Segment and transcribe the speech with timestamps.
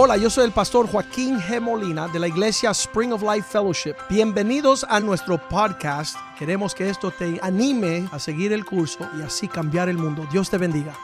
[0.00, 1.60] Hola, yo soy el pastor Joaquín G.
[1.60, 3.96] Molina de la iglesia Spring of Life Fellowship.
[4.08, 6.16] Bienvenidos a nuestro podcast.
[6.38, 10.24] Queremos que esto te anime a seguir el curso y así cambiar el mundo.
[10.30, 10.94] Dios te bendiga.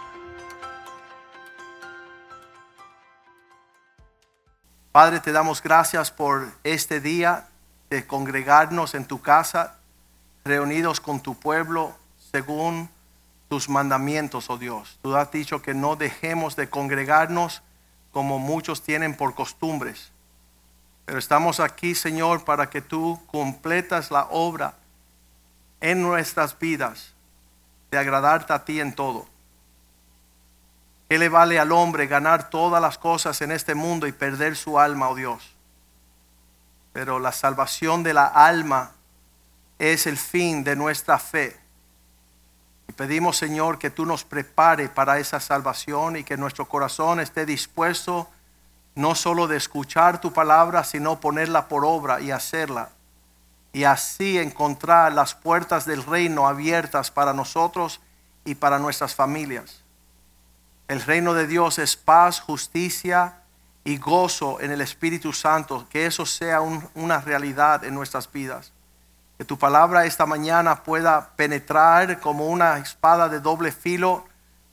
[4.93, 7.49] Padre, te damos gracias por este día
[7.91, 9.77] de congregarnos en tu casa,
[10.45, 11.97] reunidos con tu pueblo
[12.31, 12.89] según
[13.49, 15.01] tus mandamientos, oh Dios.
[15.03, 17.61] Tú has dicho que no dejemos de congregarnos
[18.15, 20.13] como muchos tienen por costumbres.
[21.05, 24.77] Pero estamos aquí, Señor, para que tú completas la obra
[25.81, 27.13] en nuestras vidas
[27.91, 29.27] de agradarte a ti en todo.
[31.09, 34.79] ¿Qué le vale al hombre ganar todas las cosas en este mundo y perder su
[34.79, 35.55] alma, oh Dios?
[36.93, 38.93] Pero la salvación de la alma
[39.79, 41.61] es el fin de nuestra fe.
[42.89, 47.47] Y pedimos, Señor, que tú nos prepare para esa salvación y que nuestro corazón esté
[47.47, 48.29] dispuesto
[48.95, 52.91] no solo de escuchar tu palabra, sino ponerla por obra y hacerla.
[53.73, 58.01] Y así encontrar las puertas del reino abiertas para nosotros
[58.45, 59.81] y para nuestras familias.
[60.87, 63.39] El reino de Dios es paz, justicia
[63.83, 65.89] y gozo en el Espíritu Santo.
[65.91, 68.74] Que eso sea una realidad en nuestras vidas.
[69.39, 74.25] Que tu palabra esta mañana pueda penetrar como una espada de doble filo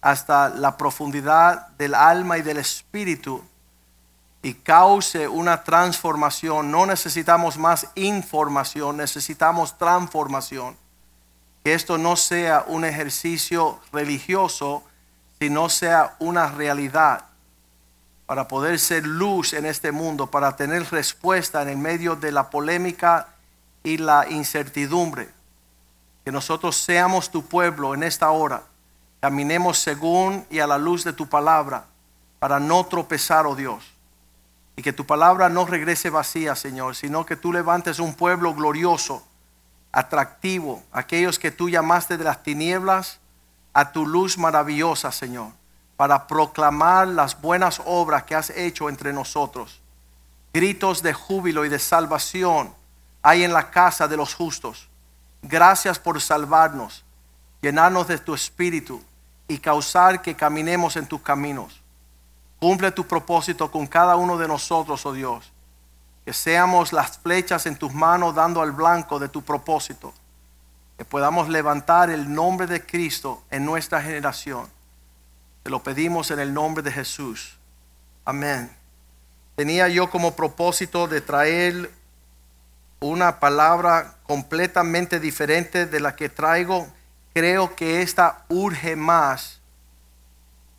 [0.01, 3.43] hasta la profundidad del alma y del espíritu
[4.43, 6.71] y cause una transformación.
[6.71, 10.75] No necesitamos más información, necesitamos transformación.
[11.63, 14.83] Que esto no sea un ejercicio religioso,
[15.39, 17.25] sino sea una realidad
[18.25, 22.49] para poder ser luz en este mundo, para tener respuesta en el medio de la
[22.49, 23.27] polémica
[23.83, 25.29] y la incertidumbre.
[26.23, 28.63] Que nosotros seamos tu pueblo en esta hora.
[29.19, 31.85] Caminemos según y a la luz de tu palabra
[32.39, 33.83] para no tropezar, oh Dios.
[34.75, 39.23] Y que tu palabra no regrese vacía, Señor, sino que tú levantes un pueblo glorioso,
[39.91, 43.19] atractivo, aquellos que tú llamaste de las tinieblas
[43.73, 45.51] a tu luz maravillosa, Señor,
[45.97, 49.81] para proclamar las buenas obras que has hecho entre nosotros.
[50.53, 52.73] Gritos de júbilo y de salvación
[53.21, 54.87] hay en la casa de los justos.
[55.41, 57.03] Gracias por salvarnos,
[57.61, 59.03] llenarnos de tu espíritu
[59.47, 61.81] y causar que caminemos en tus caminos.
[62.59, 65.51] Cumple tu propósito con cada uno de nosotros, oh Dios.
[66.25, 70.13] Que seamos las flechas en tus manos dando al blanco de tu propósito.
[70.97, 74.69] Que podamos levantar el nombre de Cristo en nuestra generación.
[75.63, 77.57] Te lo pedimos en el nombre de Jesús.
[78.25, 78.71] Amén.
[79.55, 81.91] Tenía yo como propósito de traer
[83.01, 86.87] una palabra completamente diferente de la que traigo.
[87.33, 89.59] Creo que esta urge más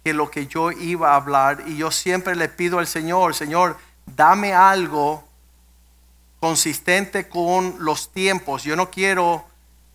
[0.05, 1.65] que lo que yo iba a hablar.
[1.67, 5.25] Y yo siempre le pido al Señor, Señor, dame algo
[6.41, 8.63] consistente con los tiempos.
[8.63, 9.45] Yo no quiero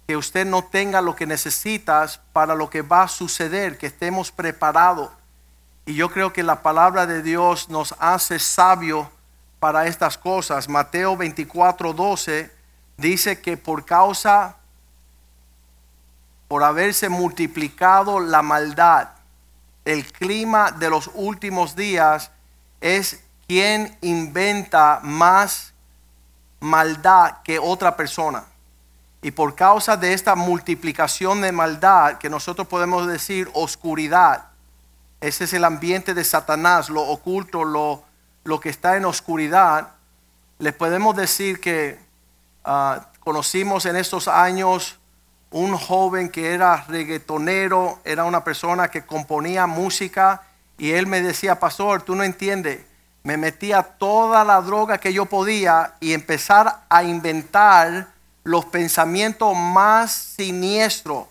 [0.05, 4.31] que usted no tenga lo que necesitas para lo que va a suceder, que estemos
[4.31, 5.11] preparados.
[5.85, 9.09] Y yo creo que la palabra de Dios nos hace sabio
[9.59, 10.69] para estas cosas.
[10.69, 12.51] Mateo 24, 12
[12.97, 14.57] dice que por causa,
[16.47, 19.09] por haberse multiplicado la maldad,
[19.85, 22.31] el clima de los últimos días
[22.81, 25.73] es quien inventa más
[26.59, 28.43] maldad que otra persona.
[29.21, 34.45] Y por causa de esta multiplicación de maldad, que nosotros podemos decir oscuridad,
[35.19, 38.03] ese es el ambiente de Satanás, lo oculto, lo,
[38.47, 39.89] lo que está en oscuridad,
[40.57, 41.99] les podemos decir que
[42.63, 44.97] ah, conocimos en estos años
[45.51, 50.43] un joven que era reggaetonero, era una persona que componía música
[50.77, 52.85] y él me decía, pastor, tú no entiendes,
[53.23, 58.07] me metía toda la droga que yo podía y empezar a inventar
[58.45, 61.27] los pensamientos más siniestros,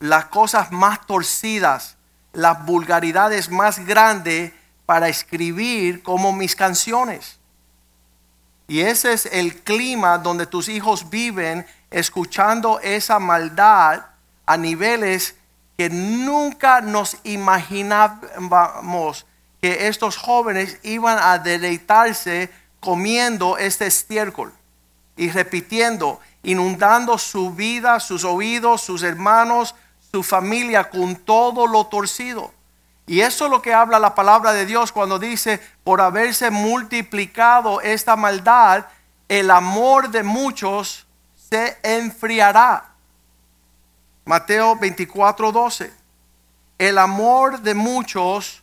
[0.00, 1.96] las cosas más torcidas,
[2.32, 4.57] las vulgaridades más grandes
[4.88, 7.38] para escribir como mis canciones.
[8.68, 14.06] Y ese es el clima donde tus hijos viven escuchando esa maldad
[14.46, 15.34] a niveles
[15.76, 19.26] que nunca nos imaginábamos
[19.60, 22.50] que estos jóvenes iban a deleitarse
[22.80, 24.54] comiendo este estiércol
[25.18, 29.74] y repitiendo, inundando su vida, sus oídos, sus hermanos,
[30.10, 32.54] su familia con todo lo torcido.
[33.08, 37.80] Y eso es lo que habla la palabra de Dios cuando dice, por haberse multiplicado
[37.80, 38.84] esta maldad,
[39.28, 42.84] el amor de muchos se enfriará.
[44.26, 45.90] Mateo 24, 12.
[46.76, 48.62] El amor de muchos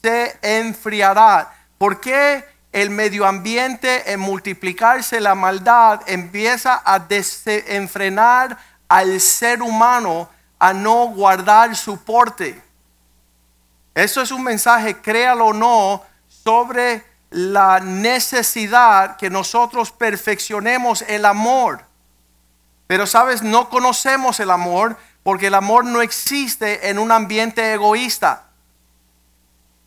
[0.00, 1.52] se enfriará.
[1.76, 8.56] ¿Por qué el medio ambiente en multiplicarse la maldad empieza a desenfrenar
[8.88, 10.28] al ser humano
[10.60, 12.63] a no guardar su porte?
[13.94, 21.84] Eso es un mensaje, créalo o no, sobre la necesidad que nosotros perfeccionemos el amor.
[22.86, 28.44] Pero sabes, no conocemos el amor porque el amor no existe en un ambiente egoísta.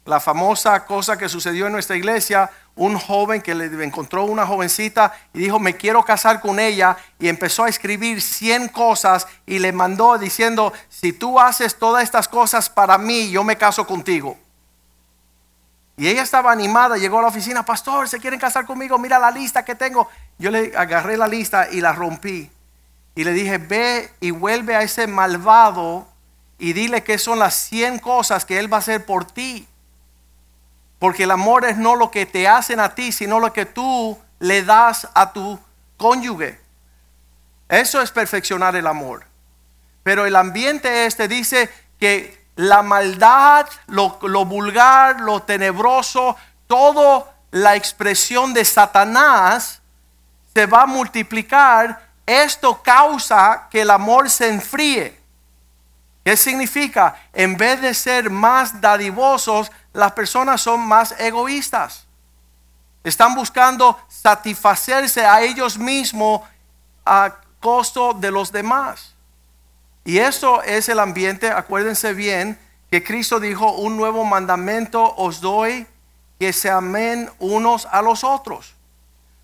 [0.05, 5.13] La famosa cosa que sucedió en nuestra iglesia, un joven que le encontró una jovencita
[5.33, 9.73] y dijo, me quiero casar con ella, y empezó a escribir 100 cosas y le
[9.73, 14.37] mandó diciendo, si tú haces todas estas cosas para mí, yo me caso contigo.
[15.97, 18.99] Y ella estaba animada, llegó a la oficina, pastor, ¿se quieren casar conmigo?
[18.99, 20.07] Mira la lista que tengo.
[20.37, 22.51] Yo le agarré la lista y la rompí.
[23.15, 26.07] Y le dije, ve y vuelve a ese malvado
[26.59, 29.67] y dile que son las 100 cosas que él va a hacer por ti.
[30.99, 34.17] Porque el amor es no lo que te hacen a ti, sino lo que tú
[34.39, 35.59] le das a tu
[35.97, 36.59] cónyuge.
[37.69, 39.25] Eso es perfeccionar el amor.
[40.03, 46.35] Pero el ambiente este dice que la maldad, lo, vulgar, lo tenebroso,
[46.65, 49.81] toda la expresión de Satanás
[50.53, 55.17] se va a multiplicar esto causa que el amor se enfríe.
[56.25, 57.15] ¿Qué significa?
[57.31, 62.05] En vez de ser más dadivosos, las personas son más egoístas.
[63.03, 66.41] Están buscando satisfacerse a ellos mismos
[67.03, 69.15] a costo de los demás.
[70.05, 72.59] Y eso es el ambiente, acuérdense bien,
[72.91, 75.87] que Cristo dijo, un nuevo mandamiento os doy,
[76.39, 78.75] que se amen unos a los otros.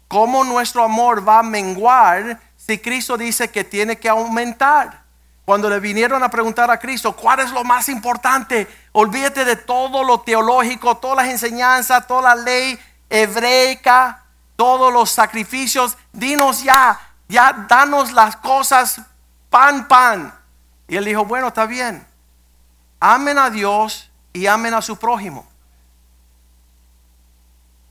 [0.07, 5.02] ¿Cómo nuestro amor va a menguar si Cristo dice que tiene que aumentar?
[5.45, 8.67] Cuando le vinieron a preguntar a Cristo, ¿cuál es lo más importante?
[8.93, 12.79] Olvídate de todo lo teológico, todas las enseñanzas, toda la ley
[13.09, 14.23] hebreica,
[14.55, 15.97] todos los sacrificios.
[16.13, 16.97] Dinos ya,
[17.27, 19.01] ya danos las cosas
[19.49, 20.33] pan, pan.
[20.87, 22.07] Y él dijo, bueno, está bien.
[23.01, 25.45] Amen a Dios y amen a su prójimo.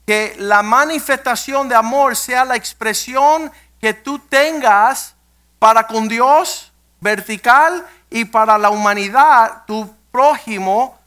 [0.07, 5.13] Que la manifestación de amor sea la expresión que tú tengas
[5.59, 6.72] para con Dios
[7.03, 10.97] vertical y para la humanidad, tu prójimo,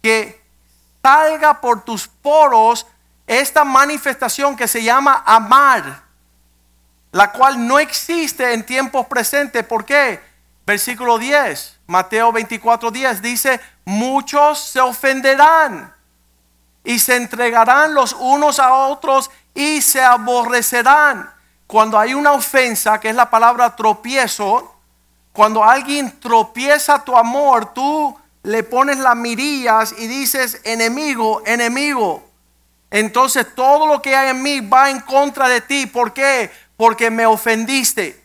[0.00, 0.42] que
[1.02, 2.86] salga por tus poros
[3.26, 6.02] esta manifestación que se llama amar,
[7.10, 9.64] la cual no existe en tiempos presentes.
[9.64, 10.20] ¿Por qué?
[10.66, 15.92] Versículo 10, Mateo 24, 10 dice, muchos se ofenderán
[16.84, 21.34] y se entregarán los unos a otros y se aborrecerán
[21.66, 24.73] cuando hay una ofensa, que es la palabra tropiezo,
[25.34, 32.22] cuando alguien tropieza tu amor, tú le pones las mirillas y dices enemigo, enemigo.
[32.88, 35.86] Entonces todo lo que hay en mí va en contra de ti.
[35.86, 36.52] ¿Por qué?
[36.76, 38.22] Porque me ofendiste.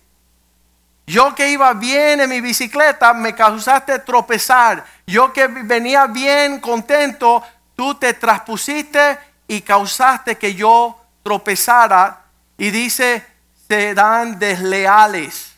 [1.08, 4.86] Yo que iba bien en mi bicicleta, me causaste tropezar.
[5.08, 7.42] Yo que venía bien contento,
[7.76, 9.18] tú te traspusiste
[9.48, 12.22] y causaste que yo tropezara.
[12.56, 13.26] Y dice,
[13.68, 15.56] serán desleales.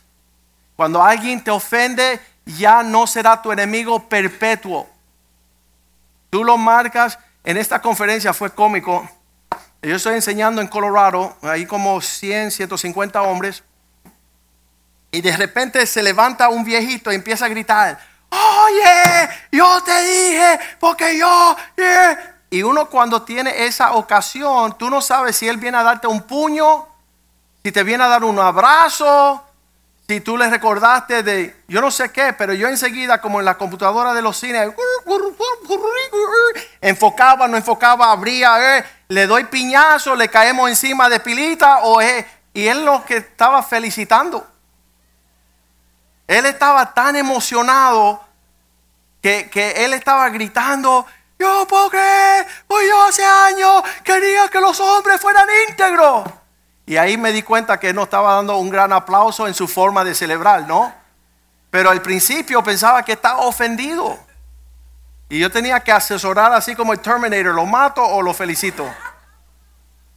[0.82, 4.90] Cuando alguien te ofende, ya no será tu enemigo perpetuo.
[6.28, 7.20] Tú lo marcas.
[7.44, 9.08] En esta conferencia fue cómico.
[9.80, 13.62] Yo estoy enseñando en Colorado, hay como 100, 150 hombres.
[15.12, 20.58] Y de repente se levanta un viejito y empieza a gritar, oye, yo te dije,
[20.80, 21.56] porque yo...
[22.50, 26.22] Y uno cuando tiene esa ocasión, tú no sabes si él viene a darte un
[26.22, 26.88] puño
[27.64, 29.40] si te viene a dar un abrazo,
[30.08, 33.56] si tú le recordaste de, yo no sé qué, pero yo enseguida, como en la
[33.56, 34.72] computadora de los cines,
[36.80, 42.26] enfocaba, no enfocaba, abría, eh, le doy piñazo, le caemos encima de pilita, o eh,
[42.52, 44.46] y él lo que estaba felicitando.
[46.26, 48.22] Él estaba tan emocionado
[49.22, 51.06] que, que él estaba gritando,
[51.38, 56.41] yo puedo creer, pues yo hace años quería que los hombres fueran íntegros.
[56.86, 60.04] Y ahí me di cuenta que no estaba dando un gran aplauso en su forma
[60.04, 60.92] de celebrar, ¿no?
[61.70, 64.18] Pero al principio pensaba que estaba ofendido.
[65.28, 68.86] Y yo tenía que asesorar así como el Terminator, ¿lo mato o lo felicito?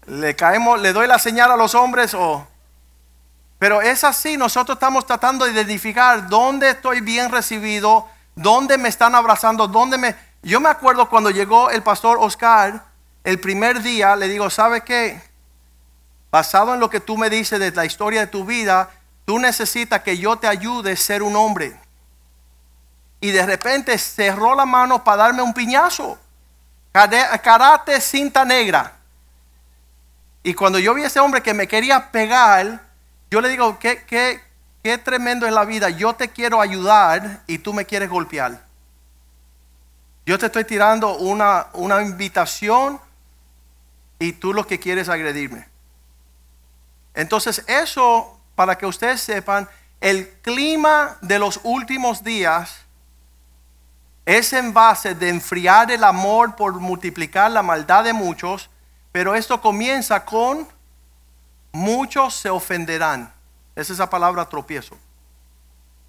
[0.08, 2.46] Le caemos, le doy la señal a los hombres o...
[3.58, 8.06] Pero es así, nosotros estamos tratando de identificar dónde estoy bien recibido,
[8.36, 10.16] dónde me están abrazando, dónde me...
[10.44, 12.84] Yo me acuerdo cuando llegó el pastor Oscar,
[13.24, 15.22] el primer día, le digo, ¿sabe qué?
[16.36, 18.90] Basado en lo que tú me dices de la historia de tu vida,
[19.24, 21.80] tú necesitas que yo te ayude a ser un hombre.
[23.22, 26.20] Y de repente cerró la mano para darme un piñazo.
[26.92, 28.92] Karate cinta negra.
[30.44, 32.82] Y cuando yo vi a ese hombre que me quería pegar,
[33.32, 34.44] yo le digo, qué, qué,
[34.84, 35.90] qué tremendo es la vida.
[35.90, 38.62] Yo te quiero ayudar y tú me quieres golpear.
[40.26, 43.00] Yo te estoy tirando una, una invitación
[44.20, 45.74] y tú lo que quieres es agredirme.
[47.16, 49.68] Entonces eso, para que ustedes sepan,
[50.02, 52.82] el clima de los últimos días
[54.26, 58.70] es en base de enfriar el amor por multiplicar la maldad de muchos,
[59.12, 60.68] pero esto comienza con
[61.72, 63.34] muchos se ofenderán.
[63.76, 64.98] Es esa palabra tropiezo.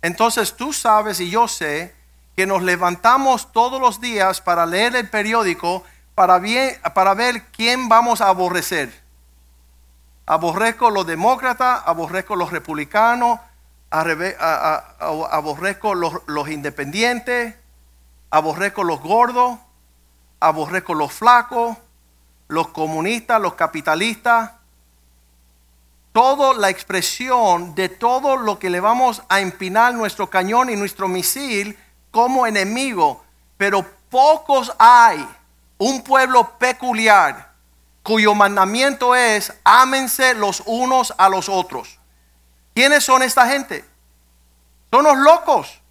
[0.02, 1.94] Entonces tú sabes y yo sé
[2.36, 5.84] que nos levantamos todos los días para leer el periódico
[6.14, 6.38] para,
[7.14, 9.05] ver quién vamos a aborrecer.
[10.26, 13.38] Aborrezco los demócratas, aborrezco los republicanos,
[13.90, 17.54] aborrezco los, los independientes,
[18.30, 19.58] aborrezco los gordos,
[20.40, 21.76] aborrezco los flacos,
[22.48, 24.52] los comunistas, los capitalistas.
[26.12, 31.08] Toda la expresión de todo lo que le vamos a empinar nuestro cañón y nuestro
[31.08, 31.78] misil
[32.10, 33.22] como enemigo.
[33.58, 35.26] Pero pocos hay,
[35.78, 37.52] un pueblo peculiar,
[38.06, 41.98] cuyo mandamiento es ámense los unos a los otros.
[42.72, 43.84] ¿Quiénes son esta gente?
[44.92, 45.82] Son los locos.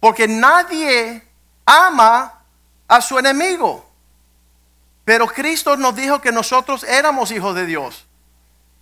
[0.00, 1.24] Porque nadie
[1.64, 2.40] ama
[2.88, 3.88] a su enemigo.
[5.04, 8.06] Pero Cristo nos dijo que nosotros éramos hijos de Dios.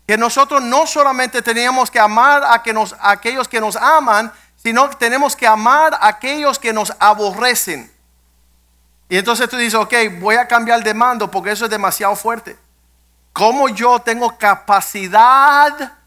[0.06, 2.62] Que nosotros no solamente teníamos que amar a,
[2.98, 7.91] a aquellos que nos aman, sino que tenemos que amar a aquellos que nos aborrecen.
[9.12, 12.56] Y entonces tú dices, ok, voy a cambiar de mando porque eso es demasiado fuerte.
[13.34, 15.98] ¿Cómo yo tengo capacidad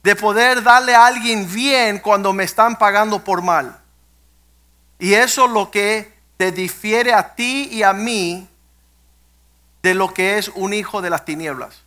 [0.00, 3.80] de poder darle a alguien bien cuando me están pagando por mal?
[5.00, 8.48] Y eso es lo que te difiere a ti y a mí
[9.82, 11.82] de lo que es un hijo de las tinieblas.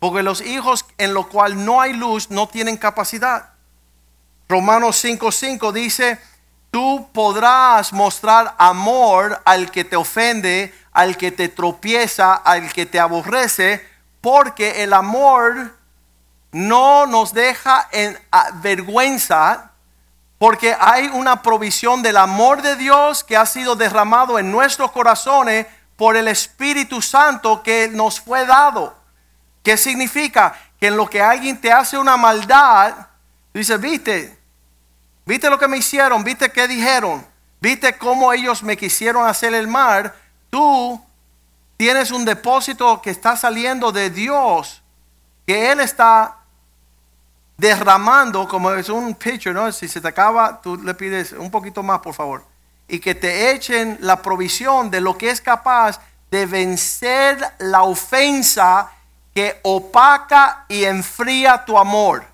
[0.00, 3.54] Porque los hijos en lo cual no hay luz no tienen capacidad.
[4.50, 6.20] Romanos 5:5 dice,
[6.76, 13.00] tú podrás mostrar amor al que te ofende, al que te tropieza, al que te
[13.00, 13.82] aborrece,
[14.20, 15.74] porque el amor
[16.52, 18.18] no nos deja en
[18.56, 19.70] vergüenza,
[20.36, 25.66] porque hay una provisión del amor de Dios que ha sido derramado en nuestros corazones
[25.96, 28.94] por el Espíritu Santo que nos fue dado.
[29.62, 30.54] ¿Qué significa?
[30.78, 32.92] Que en lo que alguien te hace una maldad,
[33.54, 34.35] dices, viste,
[35.26, 37.26] viste lo que me hicieron, viste qué dijeron,
[37.60, 40.14] viste cómo ellos me quisieron hacer el mal,
[40.48, 40.98] tú
[41.76, 44.82] tienes un depósito que está saliendo de Dios,
[45.46, 46.36] que Él está
[47.56, 49.70] derramando, como es un pitcher, ¿no?
[49.72, 52.44] Si se te acaba, tú le pides un poquito más, por favor.
[52.88, 58.90] Y que te echen la provisión de lo que es capaz de vencer la ofensa
[59.34, 62.24] que opaca y enfría tu amor.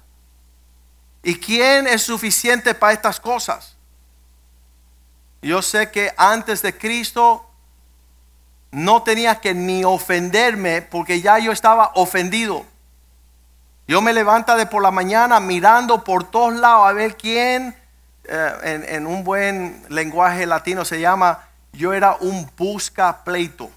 [1.23, 3.77] ¿Y quién es suficiente para estas cosas?
[5.41, 7.49] Yo sé que antes de Cristo
[8.71, 12.65] no tenía que ni ofenderme porque ya yo estaba ofendido.
[13.87, 17.77] Yo me levanta de por la mañana mirando por todos lados a ver quién,
[18.25, 21.41] eh, en, en un buen lenguaje latino se llama,
[21.73, 23.71] yo era un busca pleito.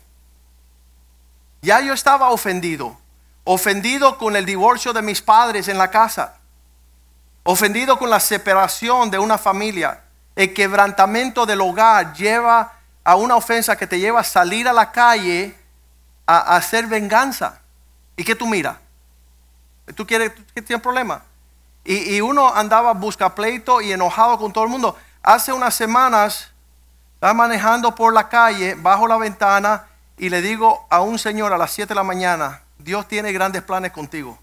[1.61, 2.97] Ya yo estaba ofendido,
[3.43, 6.37] ofendido con el divorcio de mis padres en la casa,
[7.47, 10.01] ofendido con la separación de una familia,
[10.35, 12.73] el quebrantamiento del hogar lleva
[13.03, 15.55] a una ofensa que te lleva a salir a la calle
[16.25, 17.61] a, hacer venganza.
[18.17, 18.77] ¿Y qué tú miras?
[19.93, 21.21] ¿Tú quieres que tienes problema?
[21.83, 24.97] Y, y uno andaba busca pleito y enojado con todo el mundo.
[25.21, 26.51] Hace unas semanas
[27.13, 29.85] estaba manejando por la calle, bajo la ventana,
[30.17, 33.61] y le digo a un señor a las 7 de la mañana, Dios tiene grandes
[33.61, 34.39] planes contigo.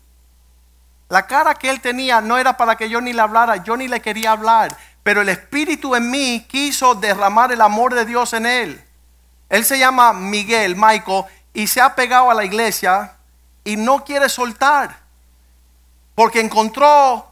[1.13, 3.87] La cara que él tenía no era para que yo ni le hablara, yo ni
[3.87, 8.47] le quería hablar, pero el Espíritu en mí quiso derramar el amor de Dios en
[8.47, 8.83] él.
[9.51, 13.13] Él se llama Miguel, Michael, y se ha pegado a la iglesia
[13.63, 15.01] y no quiere soltar.
[16.15, 17.31] Porque encontró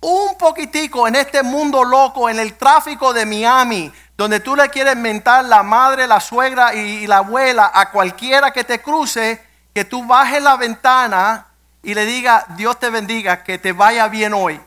[0.00, 4.96] un poquitico en este mundo loco, en el tráfico de Miami, donde tú le quieres
[4.96, 9.44] mentar la madre, la suegra y, la abuela a cualquiera que te cruce,
[9.74, 11.47] que tú bajes la ventana
[11.82, 14.60] y le diga, Dios te bendiga, que te vaya bien hoy.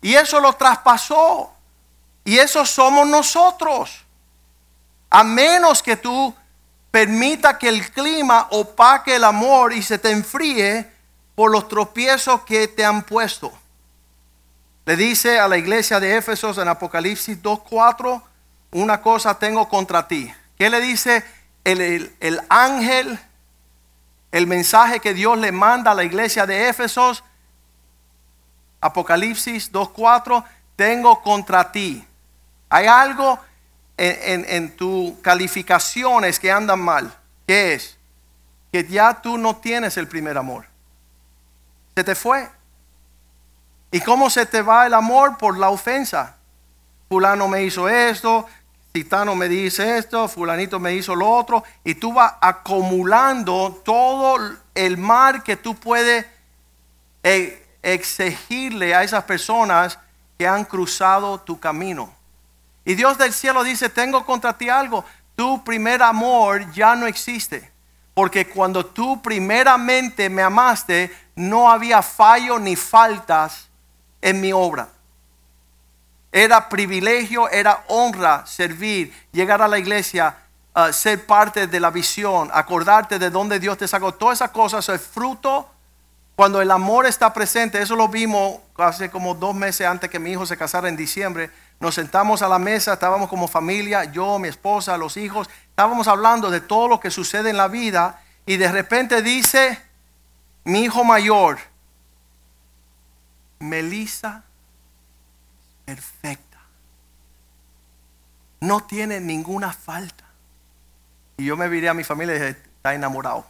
[0.00, 1.52] Y eso lo traspasó.
[2.24, 4.04] Y eso somos nosotros.
[5.10, 6.34] A menos que tú
[6.90, 10.90] permita que el clima opaque el amor y se te enfríe
[11.34, 13.52] por los tropiezos que te han puesto.
[14.86, 18.22] Le dice a la iglesia de Éfesos en Apocalipsis 2.4,
[18.72, 20.32] una cosa tengo contra ti.
[20.58, 21.24] ¿Qué le dice?
[21.64, 23.18] el, el- el ángel,
[24.30, 27.24] el mensaje que Dios le manda a la iglesia de Éfesos,
[28.80, 30.44] Apocalipsis 2.4,
[30.76, 32.06] tengo contra ti.
[32.68, 33.38] Hay algo
[33.96, 37.12] en, en, tus calificaciones que andan mal.
[37.46, 37.98] ¿Qué es?
[38.70, 40.66] Que ya tú no tienes el primer amor.
[41.96, 42.48] Se te fue.
[43.90, 45.38] ¿Y cómo se te va el amor?
[45.38, 46.36] Por la ofensa.
[47.08, 48.46] Fulano me hizo esto,
[48.92, 51.62] Titano me dice esto, fulanito me hizo lo otro.
[51.84, 54.38] Y tú vas acumulando todo
[54.74, 56.26] el mal que tú puedes
[57.22, 59.98] eh, exigirle a esas personas
[60.38, 62.12] que han cruzado tu camino.
[62.84, 65.04] Y Dios del cielo dice, tengo contra ti algo.
[65.36, 67.70] Tu primer amor ya no existe.
[68.14, 73.68] Porque cuando tú primeramente me amaste, no había fallo ni faltas
[74.20, 74.88] en mi obra.
[76.30, 80.36] Era privilegio, era honra servir, llegar a la iglesia,
[80.76, 84.12] uh, ser parte de la visión, acordarte de dónde Dios te sacó.
[84.12, 85.68] Todas esas cosas es fruto
[86.36, 87.80] cuando el amor está presente.
[87.80, 91.50] Eso lo vimos hace como dos meses antes que mi hijo se casara en diciembre.
[91.80, 96.50] Nos sentamos a la mesa, estábamos como familia, yo, mi esposa, los hijos, estábamos hablando
[96.50, 99.80] de todo lo que sucede en la vida y de repente dice
[100.64, 101.58] mi hijo mayor,
[103.58, 104.44] Melissa,
[105.88, 106.58] perfecta,
[108.60, 110.24] no tiene ninguna falta.
[111.38, 113.46] Y yo me viré a mi familia y dije, está enamorado.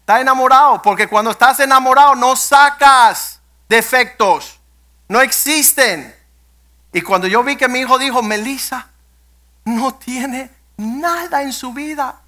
[0.00, 4.60] Está enamorado, porque cuando estás enamorado no sacas defectos,
[5.08, 6.14] no existen.
[6.92, 8.90] Y cuando yo vi que mi hijo dijo, Melissa
[9.64, 12.20] no tiene nada en su vida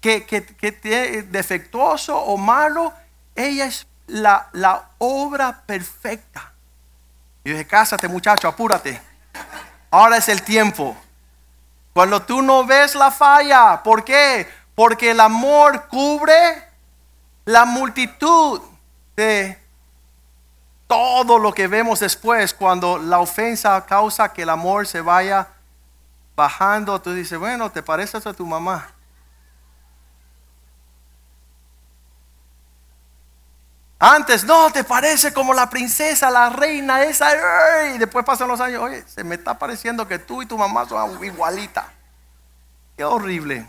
[0.00, 2.92] que, que, que defectuoso o malo,
[3.36, 6.52] ella es la, la obra perfecta.
[7.46, 9.00] Y dije, cásate muchacho, apúrate.
[9.92, 10.96] Ahora es el tiempo.
[11.92, 14.50] Cuando tú no ves la falla, ¿por qué?
[14.74, 16.68] Porque el amor cubre
[17.44, 18.60] la multitud
[19.14, 19.56] de
[20.88, 25.46] todo lo que vemos después cuando la ofensa causa que el amor se vaya
[26.34, 27.00] bajando.
[27.00, 28.88] Tú dices, bueno, te pareces a tu mamá.
[33.98, 37.30] Antes, no, te parece como la princesa, la reina esa.
[37.94, 40.86] Y después pasan los años, oye, se me está pareciendo que tú y tu mamá
[40.86, 41.86] son igualitas.
[42.96, 43.66] Qué horrible.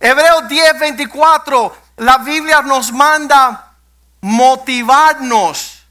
[0.00, 3.72] Hebreos 10, 24, la Biblia nos manda
[4.20, 5.82] motivarnos.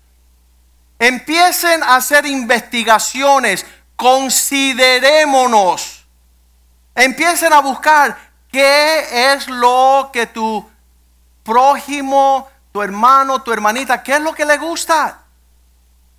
[0.98, 6.08] Empiecen a hacer investigaciones, considerémonos.
[6.96, 8.18] Empiecen a buscar
[8.56, 10.66] qué es lo que tu
[11.44, 15.24] prójimo, tu hermano, tu hermanita, qué es lo que le gusta.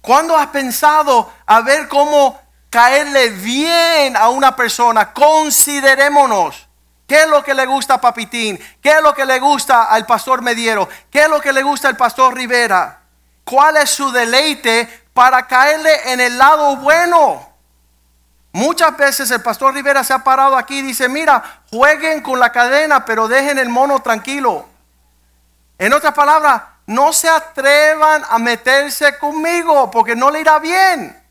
[0.02, 5.14] ¿Cuándo has pensado a ver cómo caerle bien a una persona?
[5.14, 6.68] Considerémonos.
[7.08, 8.62] ¿Qué es lo que le gusta a Papitín?
[8.82, 10.86] ¿Qué es lo que le gusta al pastor Mediero?
[11.10, 13.00] ¿Qué es lo que le gusta al pastor Rivera?
[13.44, 17.55] ¿Cuál es su deleite para caerle en el lado bueno?
[18.56, 22.52] Muchas veces el pastor Rivera se ha parado aquí y dice, mira, jueguen con la
[22.52, 24.66] cadena, pero dejen el mono tranquilo.
[25.76, 31.22] En otras palabras, no se atrevan a meterse conmigo porque no le irá bien.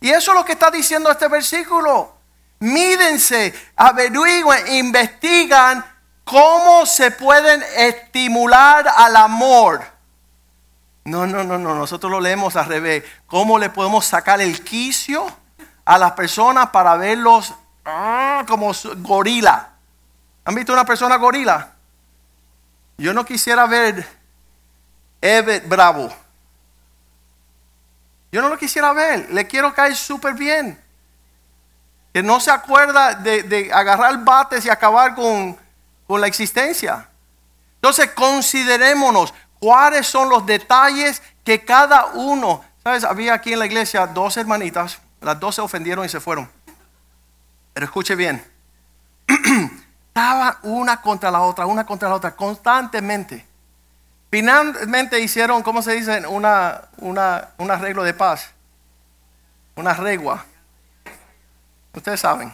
[0.00, 2.14] Y eso es lo que está diciendo este versículo
[2.60, 5.84] mídense, averigüen, investigan
[6.24, 9.82] cómo se pueden estimular al amor.
[11.04, 13.04] No, no, no, no, nosotros lo leemos al revés.
[13.26, 15.41] ¿Cómo le podemos sacar el quicio
[15.84, 19.70] a las personas para verlos ah, como gorila?
[20.44, 21.72] ¿Han visto una persona gorila?
[22.98, 24.06] Yo no quisiera ver
[25.22, 26.12] Evet Bravo.
[28.32, 30.82] Yo no lo quisiera ver, le quiero caer súper bien
[32.12, 35.56] que no se acuerda de, de, agarrar bates y acabar con,
[36.06, 37.08] con la existencia.
[37.76, 43.04] Entonces considerémonos cuáles son los detalles que cada uno, ¿sabes?
[43.04, 46.50] Había aquí en la iglesia dos hermanitas, las dos se ofendieron y se fueron.
[47.72, 48.44] Pero escuche bien,
[50.08, 53.46] estaba una contra la otra, una contra la otra, constantemente.
[54.30, 56.26] Finalmente hicieron, ¿cómo se dice?
[56.26, 57.18] Una, un
[57.70, 58.50] arreglo de paz,
[59.76, 60.44] una regua.
[61.94, 62.52] Ustedes saben.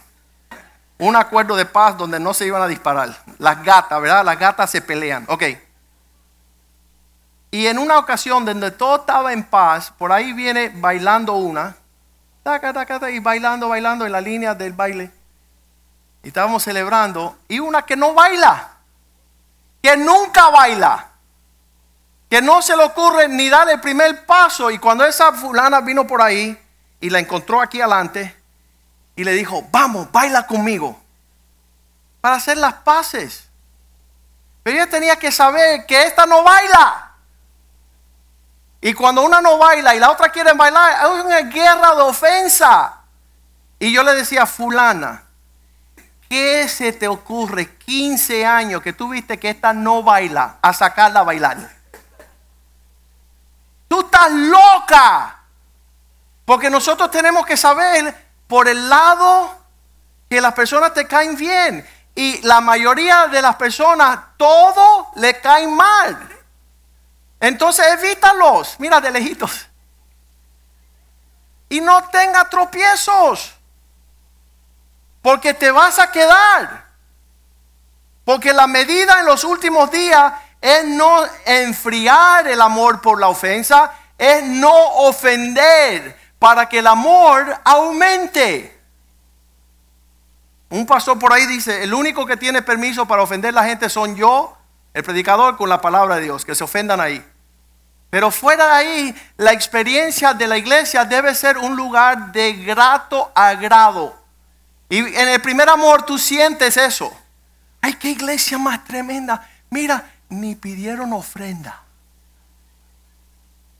[0.99, 3.17] Un acuerdo de paz donde no se iban a disparar.
[3.39, 4.25] Las gatas, ¿verdad?
[4.25, 5.25] Las gatas se pelean.
[5.29, 5.45] Ok.
[7.51, 11.77] Y en una ocasión donde todo estaba en paz, por ahí viene bailando una.
[13.13, 15.11] Y bailando, bailando en la línea del baile.
[16.23, 17.37] Y estábamos celebrando.
[17.49, 18.71] Y una que no baila.
[19.83, 21.09] Que nunca baila.
[22.31, 24.71] Que no se le ocurre ni dar el primer paso.
[24.71, 26.59] Y cuando esa fulana vino por ahí
[27.01, 28.35] y la encontró aquí adelante
[29.19, 30.97] y le dijo, vamos, baila conmigo,
[32.21, 33.49] para hacer las paces.
[34.63, 37.08] Pero ella tenía que saber que esta no baila.
[38.81, 43.01] Y cuando una no baila y la otra quiere bailar, es una guerra de ofensa.
[43.79, 45.25] Y yo le decía, fulana,
[46.29, 51.21] ¿qué se te ocurre 15 años que tú viste que esta no baila a sacarla
[51.21, 51.57] a bailar?
[53.89, 55.35] Tú estás loca.
[56.45, 59.55] Porque nosotros tenemos que saber por el lado
[60.31, 61.87] que las personas te caen bien.
[62.15, 66.38] Y la mayoría de las personas, todo le caen mal.
[67.41, 68.77] Entonces evítalos.
[68.79, 69.67] Mira de lejitos.
[71.69, 73.55] Y no tenga tropiezos.
[75.23, 76.87] Porque te vas a quedar.
[78.25, 83.93] Porque la medida en los últimos días es no enfriar el amor por la ofensa,
[84.19, 88.79] es no ofender para que el amor aumente.
[90.71, 93.89] Un pastor por ahí dice, el único que tiene permiso para ofender a la gente
[93.89, 94.58] son yo,
[94.95, 97.25] el predicador, con la palabra de Dios, que se ofendan ahí.
[98.11, 103.31] Pero fuera de ahí, la experiencia de la iglesia debe ser un lugar de grato
[103.35, 104.17] agrado.
[104.89, 107.13] Y en el primer amor tú sientes eso.
[107.81, 109.47] Ay, qué iglesia más tremenda.
[109.71, 111.83] Mira, ni pidieron ofrenda.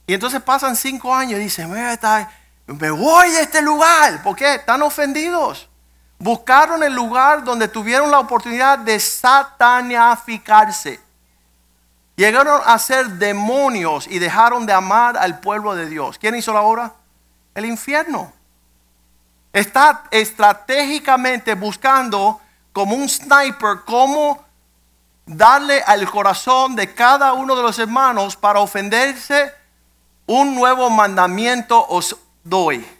[0.05, 4.21] Y entonces pasan cinco años y dicen, me voy de este lugar.
[4.23, 4.55] ¿Por qué?
[4.55, 5.68] Están ofendidos.
[6.19, 10.99] Buscaron el lugar donde tuvieron la oportunidad de satanificarse.
[12.17, 16.19] Llegaron a ser demonios y dejaron de amar al pueblo de Dios.
[16.19, 16.91] ¿Quién hizo la obra?
[17.55, 18.33] El infierno.
[19.53, 22.41] Está estratégicamente buscando
[22.73, 24.43] como un sniper cómo
[25.25, 29.53] darle al corazón de cada uno de los hermanos para ofenderse.
[30.25, 32.98] Un nuevo mandamiento os doy.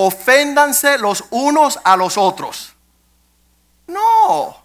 [0.00, 2.72] Oféndanse los unos a los otros.
[3.88, 4.56] No.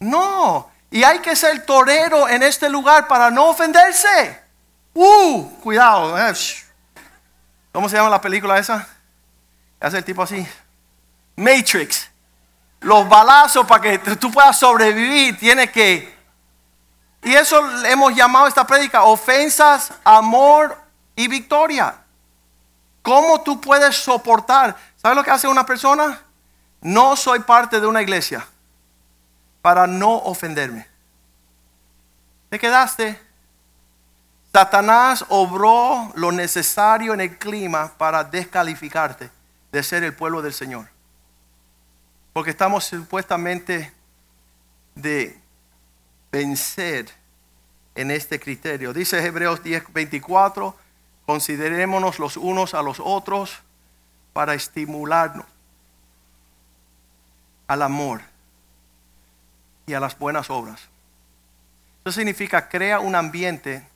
[0.00, 0.70] No.
[0.90, 4.42] Y hay que ser torero en este lugar para no ofenderse.
[4.92, 6.18] Uh, cuidado.
[6.18, 6.34] Eh,
[7.72, 8.86] ¿Cómo se llama la película esa?
[9.80, 10.46] Hace el tipo así.
[11.34, 12.10] Matrix.
[12.80, 16.12] Los balazos para que tú puedas sobrevivir, tiene que...
[17.22, 20.76] Y eso hemos llamado esta prédica, ofensas, amor
[21.16, 22.01] y victoria.
[23.02, 24.76] ¿Cómo tú puedes soportar?
[24.96, 26.22] ¿Sabes lo que hace una persona?
[26.80, 28.46] No soy parte de una iglesia
[29.60, 30.86] para no ofenderme.
[32.48, 33.20] Te quedaste.
[34.52, 39.30] Satanás obró lo necesario en el clima para descalificarte
[39.72, 40.88] de ser el pueblo del Señor.
[42.32, 43.92] Porque estamos supuestamente
[44.94, 45.40] de
[46.30, 47.10] vencer
[47.94, 48.92] en este criterio.
[48.92, 50.76] Dice Hebreos 10, 24,
[51.26, 53.58] considerémonos los unos a los otros
[54.32, 55.46] para estimularnos
[57.66, 58.22] al amor
[59.86, 60.88] y a las buenas obras.
[62.04, 63.86] Eso significa crea un ambiente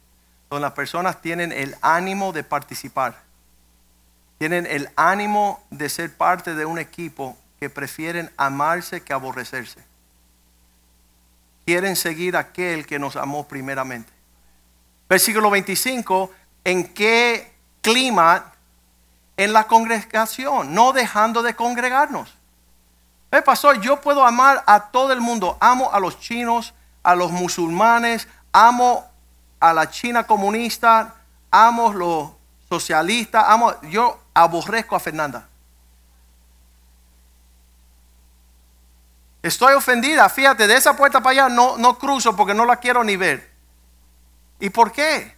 [0.49, 3.27] donde las personas tienen el ánimo de participar
[4.39, 9.81] tienen el ánimo de ser parte de un equipo que prefieren amarse que aborrecerse.
[11.65, 14.13] Quieren seguir aquel que nos amó primeramente.
[15.09, 16.31] Versículo 25,
[16.67, 18.53] ¿en qué clima?
[19.37, 22.35] En la congregación, no dejando de congregarnos.
[23.31, 23.81] ¿Qué pastor?
[23.81, 25.57] Yo puedo amar a todo el mundo.
[25.61, 29.07] Amo a los chinos, a los musulmanes, amo
[29.61, 31.15] a la China comunista,
[31.51, 32.31] amo los
[32.69, 35.47] socialistas, amo, yo aborrezco a Fernanda.
[39.43, 43.05] Estoy ofendida, fíjate, de esa puerta para allá no, no cruzo porque no la quiero
[43.05, 43.53] ni ver.
[44.59, 45.36] ¿Y por qué?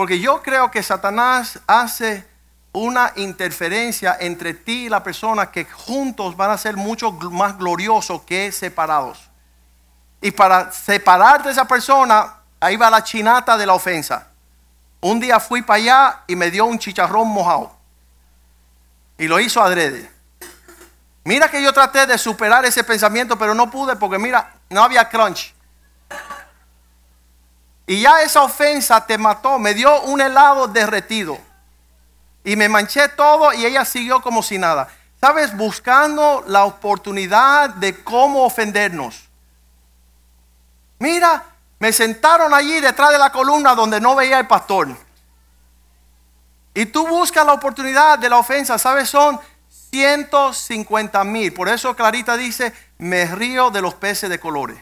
[0.00, 2.26] Porque yo creo que Satanás hace
[2.72, 8.22] una interferencia entre ti y la persona que juntos van a ser mucho más gloriosos
[8.22, 9.28] que separados.
[10.22, 14.28] Y para separarte de esa persona, ahí va la chinata de la ofensa.
[15.02, 17.76] Un día fui para allá y me dio un chicharrón mojado.
[19.18, 20.10] Y lo hizo adrede.
[21.24, 25.06] Mira que yo traté de superar ese pensamiento, pero no pude porque mira, no había
[25.10, 25.54] crunch.
[27.90, 31.36] Y ya esa ofensa te mató, me dio un helado derretido.
[32.44, 34.86] Y me manché todo y ella siguió como si nada.
[35.20, 35.56] ¿Sabes?
[35.56, 39.28] Buscando la oportunidad de cómo ofendernos.
[41.00, 41.42] Mira,
[41.80, 44.96] me sentaron allí detrás de la columna donde no veía el pastor.
[46.72, 49.10] Y tú buscas la oportunidad de la ofensa, ¿sabes?
[49.10, 49.40] Son
[49.90, 51.52] 150 mil.
[51.52, 54.78] Por eso Clarita dice, me río de los peces de colores.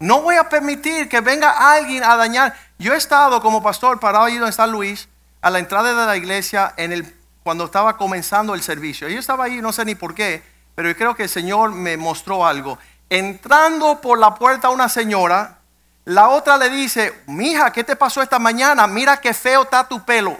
[0.00, 2.56] No voy a permitir que venga alguien a dañar.
[2.78, 5.10] Yo he estado como pastor parado allí en San Luis,
[5.42, 9.08] a la entrada de la iglesia, en el cuando estaba comenzando el servicio.
[9.08, 10.42] Yo estaba ahí, no sé ni por qué,
[10.74, 12.78] pero yo creo que el Señor me mostró algo.
[13.10, 15.58] Entrando por la puerta una señora,
[16.06, 18.86] la otra le dice, mija, ¿qué te pasó esta mañana?
[18.86, 20.38] Mira qué feo está tu pelo.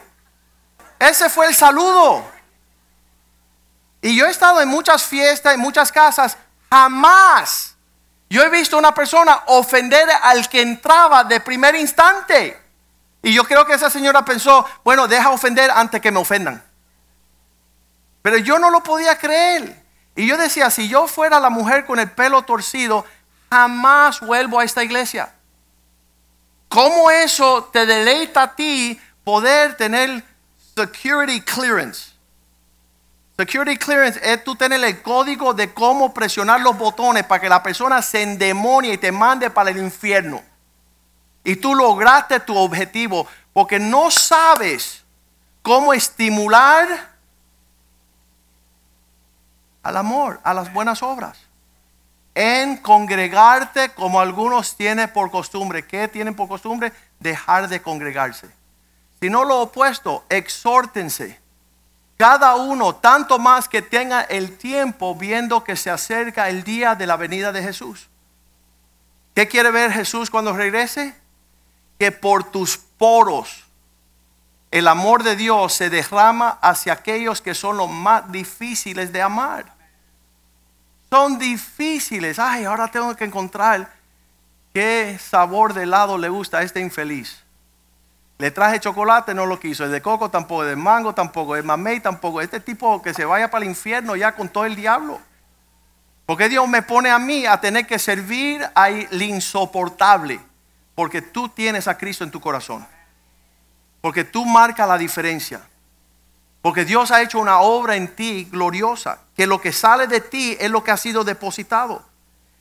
[0.98, 2.24] Ese fue el saludo.
[4.00, 6.38] Y yo he estado en muchas fiestas, en muchas casas,
[6.70, 7.69] jamás
[8.30, 12.56] yo he visto una persona ofender al que entraba de primer instante.
[13.22, 16.62] Y yo creo que esa señora pensó, bueno, deja ofender antes que me ofendan.
[18.22, 19.82] Pero yo no lo podía creer.
[20.14, 23.04] Y yo decía, si yo fuera la mujer con el pelo torcido,
[23.50, 25.34] jamás vuelvo a esta iglesia.
[26.68, 30.24] ¿Cómo eso te deleita a ti poder tener
[30.76, 32.09] security clearance?
[33.40, 37.62] Security clearance es tú tener el código de cómo presionar los botones para que la
[37.62, 40.42] persona se endemonie y te mande para el infierno.
[41.42, 45.06] Y tú lograste tu objetivo porque no sabes
[45.62, 46.86] cómo estimular
[49.82, 51.38] al amor, a las buenas obras.
[52.34, 55.86] En congregarte como algunos tienen por costumbre.
[55.86, 56.92] ¿Qué tienen por costumbre?
[57.18, 58.50] Dejar de congregarse.
[59.18, 61.40] Si no lo opuesto, exhórtense
[62.20, 67.06] cada uno, tanto más que tenga el tiempo viendo que se acerca el día de
[67.06, 68.10] la venida de Jesús.
[69.34, 71.16] ¿Qué quiere ver Jesús cuando regrese?
[71.98, 73.64] Que por tus poros
[74.70, 79.72] el amor de Dios se derrama hacia aquellos que son los más difíciles de amar.
[81.08, 82.38] Son difíciles.
[82.38, 83.94] Ay, ahora tengo que encontrar
[84.74, 87.42] qué sabor de helado le gusta a este infeliz.
[88.40, 89.84] Le traje chocolate, no lo quiso.
[89.84, 92.40] El de coco tampoco, el de mango tampoco, el mamey tampoco.
[92.40, 95.20] Este tipo que se vaya para el infierno ya con todo el diablo.
[96.24, 100.40] Porque Dios me pone a mí a tener que servir al insoportable.
[100.94, 102.86] Porque tú tienes a Cristo en tu corazón.
[104.00, 105.60] Porque tú marcas la diferencia.
[106.62, 109.18] Porque Dios ha hecho una obra en ti gloriosa.
[109.36, 112.06] Que lo que sale de ti es lo que ha sido depositado.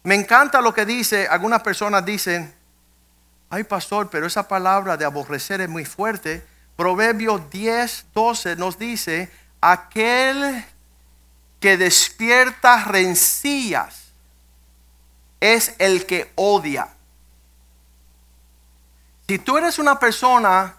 [0.04, 2.54] Me encanta lo que dice, algunas personas dicen,
[3.50, 6.46] ay pastor, pero esa palabra de aborrecer es muy fuerte.
[6.76, 10.66] Proverbios 10, 12 nos dice, aquel
[11.60, 14.12] que despierta rencillas
[15.40, 16.88] es el que odia.
[19.28, 20.76] Si tú eres una persona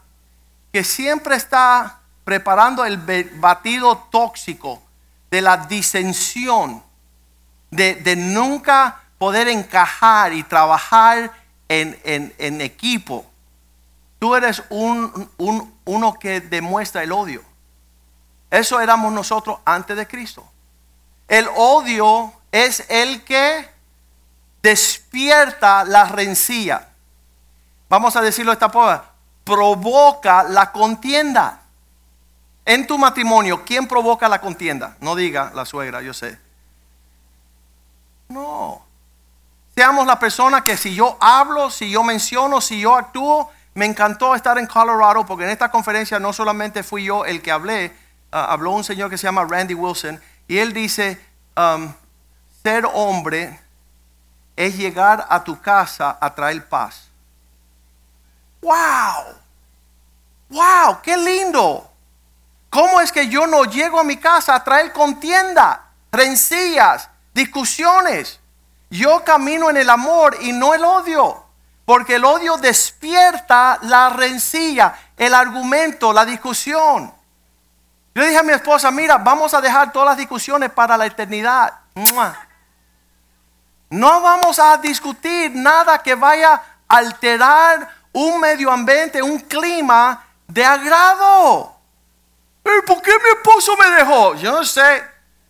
[0.73, 2.97] que siempre está preparando el
[3.35, 4.83] batido tóxico
[5.31, 6.83] de la disensión,
[7.71, 11.33] de, de nunca poder encajar y trabajar
[11.71, 13.25] en, equipo,
[14.19, 15.31] tú eres un,
[15.85, 17.43] uno que demuestra el odio.
[18.51, 20.45] Eso éramos nosotros antes de Cristo.
[21.29, 23.69] El odio es el que
[24.63, 26.89] despierta la rencilla.
[27.89, 29.05] Vamos a decirlo de esta forma.
[29.45, 31.63] Provoca la contienda.
[32.65, 34.97] En tu matrimonio, ¿quién provoca la contienda?
[35.01, 36.39] No diga la suegra, yo sé.
[38.29, 38.90] No.
[39.81, 44.35] Seamos la persona que si yo hablo, si yo menciono, si yo actúo, me encantó
[44.35, 47.97] estar en Colorado porque en esta conferencia no solamente fui yo el que hablé,
[48.31, 51.19] ah, habló un señor que se llama Randy Wilson y él dice,
[51.57, 51.95] um,
[52.63, 53.59] ser hombre
[54.55, 57.09] es llegar a tu casa a traer paz.
[58.61, 59.35] ¡Wow!
[60.51, 61.01] ¡Wow!
[61.03, 61.91] ¡Qué lindo!
[62.69, 68.40] ¿Cómo es que yo no llego a mi casa a traer contienda, rencillas, discusiones?
[68.91, 71.45] Yo camino en el amor y no el odio.
[71.85, 77.13] Porque el odio despierta la rencilla, el argumento, la discusión.
[78.15, 81.73] Yo dije a mi esposa, mira, vamos a dejar todas las discusiones para la eternidad.
[83.89, 86.55] No vamos a discutir nada que vaya
[86.87, 91.77] a alterar un medio ambiente, un clima de agrado.
[92.63, 94.35] ¿Por qué mi esposo me dejó?
[94.35, 95.05] Yo no sé.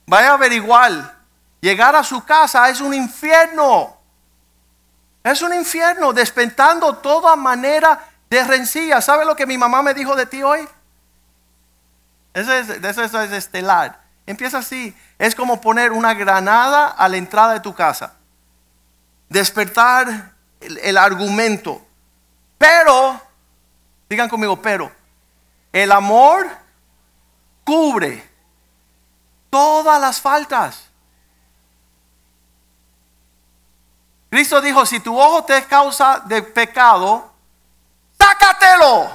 [0.06, 1.19] Vaya a averiguar.
[1.60, 3.96] Llegar a su casa es un infierno.
[5.22, 9.00] Es un infierno, despentando toda manera de rencilla.
[9.02, 10.66] ¿Sabe lo que mi mamá me dijo de ti hoy?
[12.32, 14.00] Eso es, estelar.
[14.24, 14.96] Empieza así.
[15.18, 18.14] Es como poner una granada a la entrada de tu casa.
[19.28, 21.86] Despertar el argumento.
[22.56, 23.20] Pero,
[24.08, 24.90] digan conmigo, pero,
[25.72, 26.48] el amor
[27.64, 28.26] cubre
[29.50, 30.89] todas las faltas.
[34.30, 37.32] Cristo dijo, si tu ojo te causa de pecado,
[38.18, 39.10] sácatelo.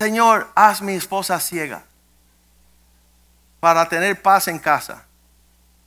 [0.00, 1.84] Señor, haz mi esposa ciega
[3.60, 5.06] para tener paz en casa.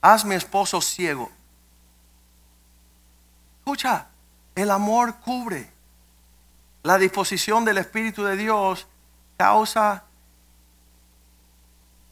[0.00, 1.30] Haz mi esposo ciego.
[3.58, 4.06] Escucha,
[4.54, 5.70] el amor cubre.
[6.82, 8.86] La disposición del Espíritu de Dios
[9.36, 10.04] causa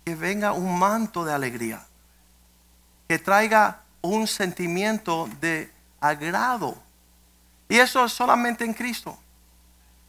[0.04, 1.86] que venga un manto de alegría,
[3.08, 6.76] que traiga un sentimiento de agrado.
[7.68, 9.18] Y eso es solamente en Cristo.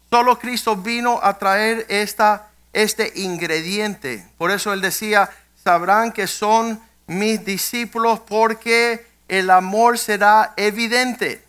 [0.10, 4.28] Solo Cristo vino a traer esta, este ingrediente.
[4.38, 5.30] Por eso él decía,
[5.64, 11.42] sabrán que son mis discípulos porque el amor será evidente.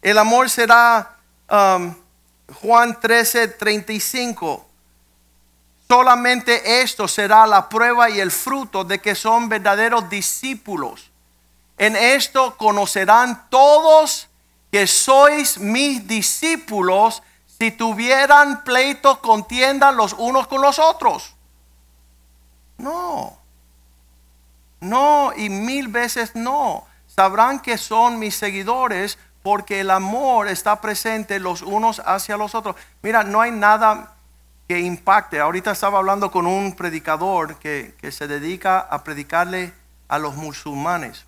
[0.00, 1.16] El amor será
[1.50, 1.94] um,
[2.62, 4.68] Juan 13, 35.
[5.88, 11.07] Solamente esto será la prueba y el fruto de que son verdaderos discípulos.
[11.78, 14.28] En esto conocerán todos
[14.70, 17.22] que sois mis discípulos
[17.58, 21.34] si tuvieran pleito, contiendan los unos con los otros.
[22.78, 23.38] No.
[24.80, 26.84] No, y mil veces no.
[27.06, 32.76] Sabrán que son mis seguidores porque el amor está presente los unos hacia los otros.
[33.02, 34.14] Mira, no hay nada
[34.68, 35.40] que impacte.
[35.40, 39.72] Ahorita estaba hablando con un predicador que, que se dedica a predicarle
[40.06, 41.27] a los musulmanes.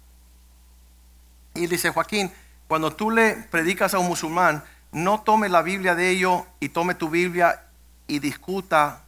[1.60, 2.32] Y dice, Joaquín,
[2.68, 6.94] cuando tú le predicas a un musulmán, no tome la Biblia de ellos y tome
[6.94, 7.66] tu Biblia
[8.06, 9.02] y discuta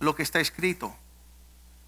[0.00, 0.92] lo que está escrito.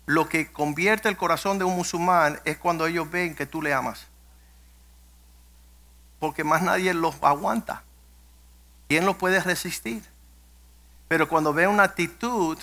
[0.07, 3.75] Lo que convierte el corazón de un musulmán es cuando ellos ven que tú le
[3.75, 4.07] amas.
[6.21, 7.83] Porque más nadie los aguanta.
[8.87, 10.05] ¿Quién lo puede resistir?
[11.09, 12.57] Pero cuando ve una actitud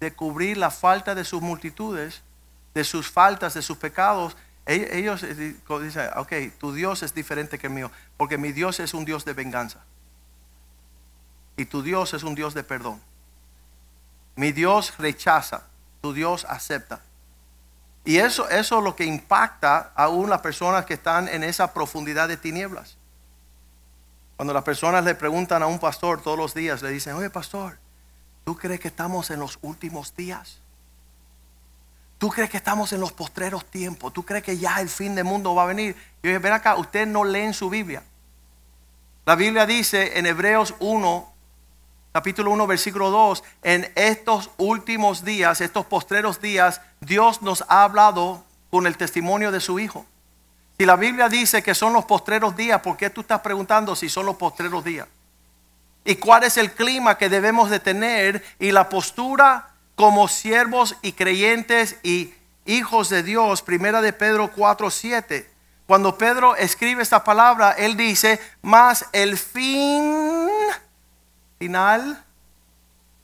[0.00, 2.20] de cubrir la falta de sus multitudes,
[2.74, 5.22] de sus faltas, de sus pecados, ellos
[5.82, 9.24] dicen, ok, tu Dios es diferente que el mío, porque mi Dios es un Dios
[9.24, 9.80] de venganza.
[11.56, 13.00] Y tu Dios es un Dios de perdón.
[14.36, 15.64] Mi Dios rechaza,
[16.00, 17.00] tu Dios acepta.
[18.04, 22.28] Y eso, eso es lo que impacta aún las personas que están en esa profundidad
[22.28, 22.96] de tinieblas.
[24.36, 27.78] Cuando las personas le preguntan a un pastor todos los días, le dicen, oye pastor,
[28.44, 30.60] ¿tú crees que estamos en los últimos días?
[32.20, 34.12] ¿Tú crees que estamos en los postreros tiempos?
[34.12, 35.96] ¿Tú crees que ya el fin del mundo va a venir?
[36.22, 38.02] Yo dije, ven acá, usted no lee en su Biblia.
[39.24, 41.32] La Biblia dice en Hebreos 1,
[42.12, 48.44] capítulo 1, versículo 2, en estos últimos días, estos postreros días, Dios nos ha hablado
[48.70, 50.04] con el testimonio de su Hijo.
[50.76, 54.10] Si la Biblia dice que son los postreros días, ¿por qué tú estás preguntando si
[54.10, 55.08] son los postreros días?
[56.04, 59.69] ¿Y cuál es el clima que debemos de tener y la postura
[60.00, 62.32] como siervos y creyentes y
[62.64, 65.50] hijos de Dios, primera de Pedro 4, 7.
[65.86, 70.48] Cuando Pedro escribe esta palabra, él dice, más el fin
[71.58, 72.24] final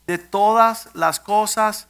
[0.06, 1.88] de todas las cosas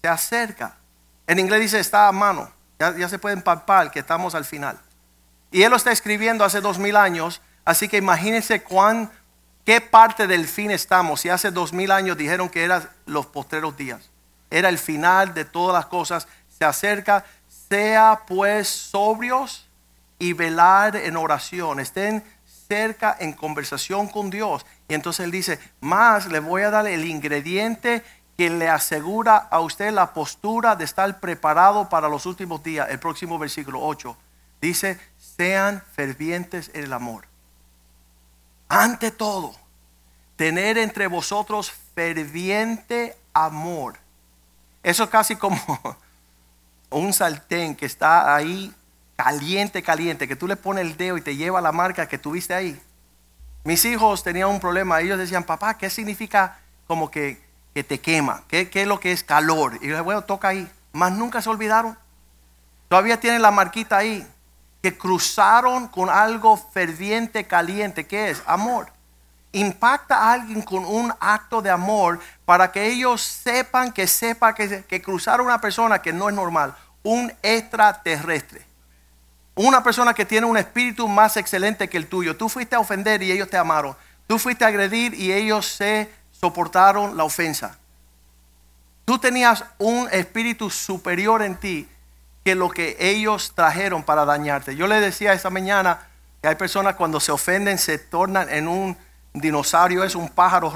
[0.00, 0.78] se acerca.
[1.26, 2.50] En inglés dice, está a mano.
[2.78, 4.80] Ya, se pueden palpar que estamos al final.
[5.50, 9.10] Y él lo está escribiendo hace dos mil años, así que imagínense cuán
[9.66, 11.22] ¿Qué parte del fin estamos?
[11.22, 14.10] Si hace dos mil años dijeron que eran los postreros días,
[14.48, 17.24] era el final de todas las cosas, se acerca,
[17.68, 19.66] sea pues sobrios
[20.20, 22.22] y velar en oración, estén
[22.68, 24.64] cerca en conversación con Dios.
[24.86, 28.04] Y entonces él dice, más le voy a dar el ingrediente
[28.36, 32.86] que le asegura a usted la postura de estar preparado para los últimos días.
[32.88, 34.16] El próximo versículo 8
[34.60, 37.26] dice, sean fervientes en el amor
[38.68, 39.54] ante todo,
[40.36, 43.98] tener entre vosotros ferviente amor.
[44.82, 45.58] Eso es casi como
[46.90, 48.72] un sartén que está ahí
[49.16, 52.54] caliente, caliente, que tú le pones el dedo y te lleva la marca que tuviste
[52.54, 52.80] ahí.
[53.64, 57.42] Mis hijos tenían un problema, ellos decían, papá, ¿qué significa como que,
[57.74, 58.44] que te quema?
[58.46, 59.78] ¿Qué, ¿Qué, es lo que es calor?
[59.82, 60.70] Y yo bueno, toca ahí.
[60.92, 61.98] Más nunca se olvidaron.
[62.88, 64.26] Todavía tienen la marquita ahí
[64.86, 68.86] que cruzaron con algo ferviente, caliente, que es amor.
[69.50, 74.84] Impacta a alguien con un acto de amor para que ellos sepan que sepa que,
[74.84, 78.64] que cruzaron una persona que no es normal, un extraterrestre.
[79.56, 82.36] Una persona que tiene un espíritu más excelente que el tuyo.
[82.36, 83.96] Tú fuiste a ofender y ellos te amaron.
[84.28, 87.76] Tú fuiste a agredir y ellos se soportaron la ofensa.
[89.04, 91.88] Tú tenías un espíritu superior en ti
[92.46, 94.76] que lo que ellos trajeron para dañarte.
[94.76, 96.06] Yo le decía esta mañana
[96.40, 98.96] que hay personas cuando se ofenden se tornan en un
[99.32, 100.72] dinosaurio, es un pájaro,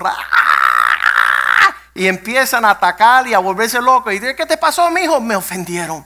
[1.94, 4.12] y empiezan a atacar y a volverse locos.
[4.12, 5.20] Y dice, ¿qué te pasó, mi hijo?
[5.20, 6.04] Me ofendieron.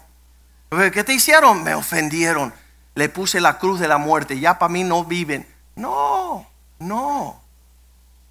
[0.69, 1.65] ¿Qué te hicieron?
[1.65, 2.53] Me ofendieron.
[2.95, 4.39] Le puse la cruz de la muerte.
[4.39, 5.49] Ya para mí no viven.
[5.77, 6.47] No,
[6.79, 7.41] no.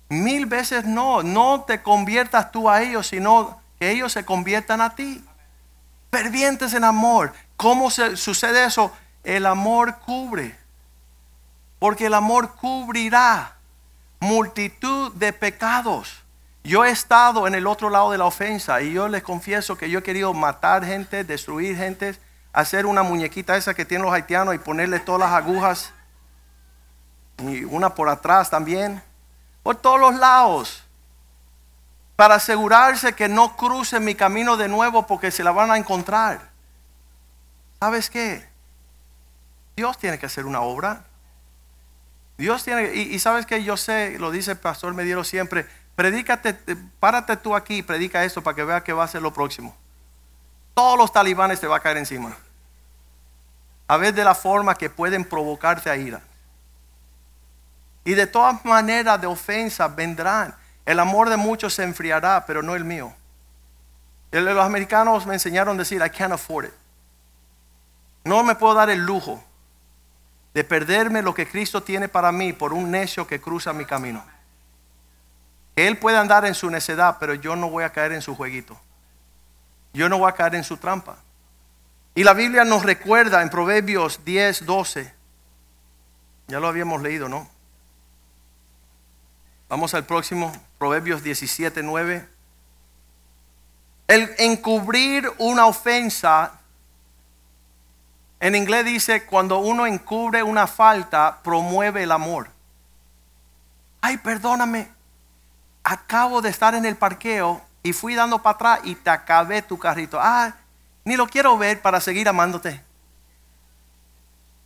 [0.07, 1.23] Mil veces no.
[1.23, 5.25] No te conviertas tú a ellos, sino que ellos se conviertan a ti
[6.13, 7.33] fervientes en amor.
[7.57, 8.91] ¿Cómo se, sucede eso?
[9.23, 10.55] El amor cubre.
[11.79, 13.55] Porque el amor cubrirá
[14.19, 16.21] multitud de pecados.
[16.63, 19.89] Yo he estado en el otro lado de la ofensa y yo les confieso que
[19.89, 22.17] yo he querido matar gente, destruir gente,
[22.53, 25.93] hacer una muñequita esa que tienen los haitianos y ponerle todas las agujas
[27.39, 29.01] y una por atrás también,
[29.63, 30.83] por todos los lados,
[32.15, 36.51] para asegurarse que no crucen mi camino de nuevo porque se la van a encontrar.
[37.79, 38.47] ¿Sabes qué?
[39.75, 41.05] Dios tiene que hacer una obra.
[42.37, 46.53] Dios tiene, y, y sabes que yo sé, lo dice el pastor Mediero siempre, predícate,
[46.99, 49.75] párate tú aquí y predica esto para que vea que va a ser lo próximo.
[50.73, 52.35] Todos los talibanes te va a caer encima.
[53.87, 56.21] A ver de la forma que pueden provocarte a ira.
[58.05, 60.55] Y de todas maneras de ofensa vendrán.
[60.85, 63.13] El amor de muchos se enfriará, pero no el mío.
[64.31, 66.73] Los americanos me enseñaron a decir, I can't afford it.
[68.25, 69.43] No me puedo dar el lujo
[70.53, 74.23] de perderme lo que Cristo tiene para mí por un necio que cruza mi camino.
[75.75, 78.79] Él puede andar en su necedad, pero yo no voy a caer en su jueguito.
[79.93, 81.17] Yo no voy a caer en su trampa.
[82.15, 85.13] Y la Biblia nos recuerda en Proverbios 10, 12.
[86.47, 87.47] Ya lo habíamos leído, ¿no?
[89.73, 92.29] Vamos al próximo, Proverbios 17, 9.
[94.05, 96.59] El encubrir una ofensa,
[98.39, 102.51] en inglés dice, cuando uno encubre una falta, promueve el amor.
[103.99, 104.91] Ay, perdóname,
[105.83, 109.79] acabo de estar en el parqueo y fui dando para atrás y te acabé tu
[109.79, 110.19] carrito.
[110.21, 110.53] Ah,
[111.03, 112.79] ni lo quiero ver para seguir amándote.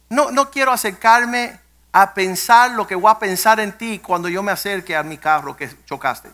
[0.09, 1.61] No, no quiero acercarme
[2.01, 5.17] a pensar lo que voy a pensar en ti cuando yo me acerque a mi
[5.17, 6.29] carro que chocaste.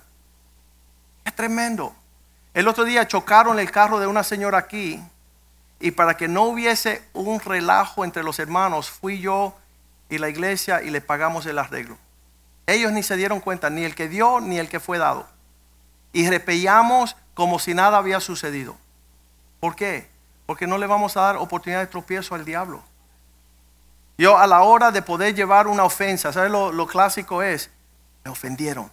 [1.24, 1.96] Es tremendo.
[2.54, 5.02] El otro día chocaron el carro de una señora aquí
[5.80, 9.56] y para que no hubiese un relajo entre los hermanos, fui yo
[10.10, 11.98] y la iglesia y le pagamos el arreglo.
[12.68, 15.28] Ellos ni se dieron cuenta, ni el que dio ni el que fue dado.
[16.12, 18.76] Y repellamos como si nada había sucedido.
[19.62, 20.10] ¿Por qué?
[20.46, 22.84] Porque no le vamos a dar oportunidad de tropiezo al diablo.
[24.18, 27.72] Yo a la hora de poder llevar una ofensa, ¿sabes lo, clásico es?
[28.24, 28.92] Me ofendieron.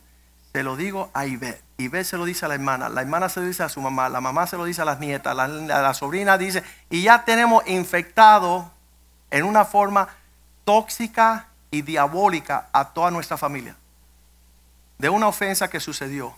[0.53, 1.63] Se lo digo a Ivette.
[1.77, 2.89] Ivette se lo dice a la hermana.
[2.89, 4.09] La hermana se lo dice a su mamá.
[4.09, 5.37] La mamá se lo dice a las nietas.
[5.37, 6.65] La, la sobrina dice.
[6.89, 8.71] Y ya tenemos infectado
[9.31, 10.09] en una forma
[10.65, 13.77] tóxica y diabólica a toda nuestra familia.
[14.99, 16.35] De una ofensa que sucedió.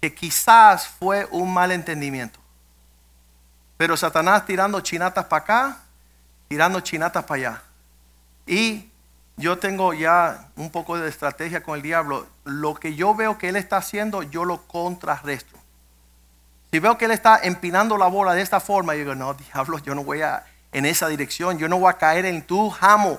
[0.00, 2.38] Que quizás fue un malentendimiento.
[3.76, 5.78] Pero Satanás tirando chinatas para acá
[6.48, 7.62] tirando chinatas para allá.
[8.46, 8.90] Y
[9.36, 12.26] yo tengo ya un poco de estrategia con el diablo.
[12.44, 15.56] Lo que yo veo que él está haciendo, yo lo contrarresto.
[16.70, 19.78] Si veo que él está empinando la bola de esta forma, yo digo, no, diablo,
[19.78, 21.58] yo no voy a en esa dirección.
[21.58, 23.18] Yo no voy a caer en tu jamo.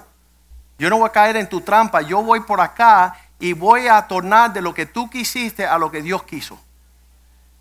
[0.77, 2.01] Yo no voy a caer en tu trampa.
[2.01, 5.91] Yo voy por acá y voy a tornar de lo que tú quisiste a lo
[5.91, 6.59] que Dios quiso.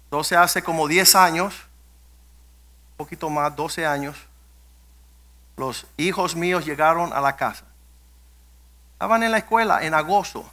[0.05, 1.55] Entonces hace como 10 años,
[2.93, 4.17] un poquito más, 12 años,
[5.59, 7.65] los hijos míos llegaron a la casa.
[8.93, 10.49] Estaban en la escuela en agosto,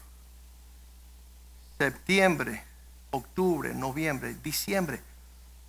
[1.77, 2.63] septiembre,
[3.11, 5.01] octubre, noviembre, diciembre.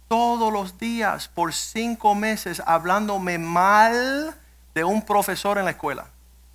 [0.09, 4.35] Todos los días por cinco meses hablándome mal
[4.75, 6.07] de un profesor en la escuela,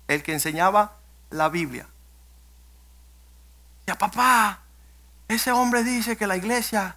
[0.08, 0.96] el que enseñaba
[1.30, 1.86] la Biblia.
[3.86, 4.60] Ya papá,
[5.28, 6.96] ese hombre dice que la iglesia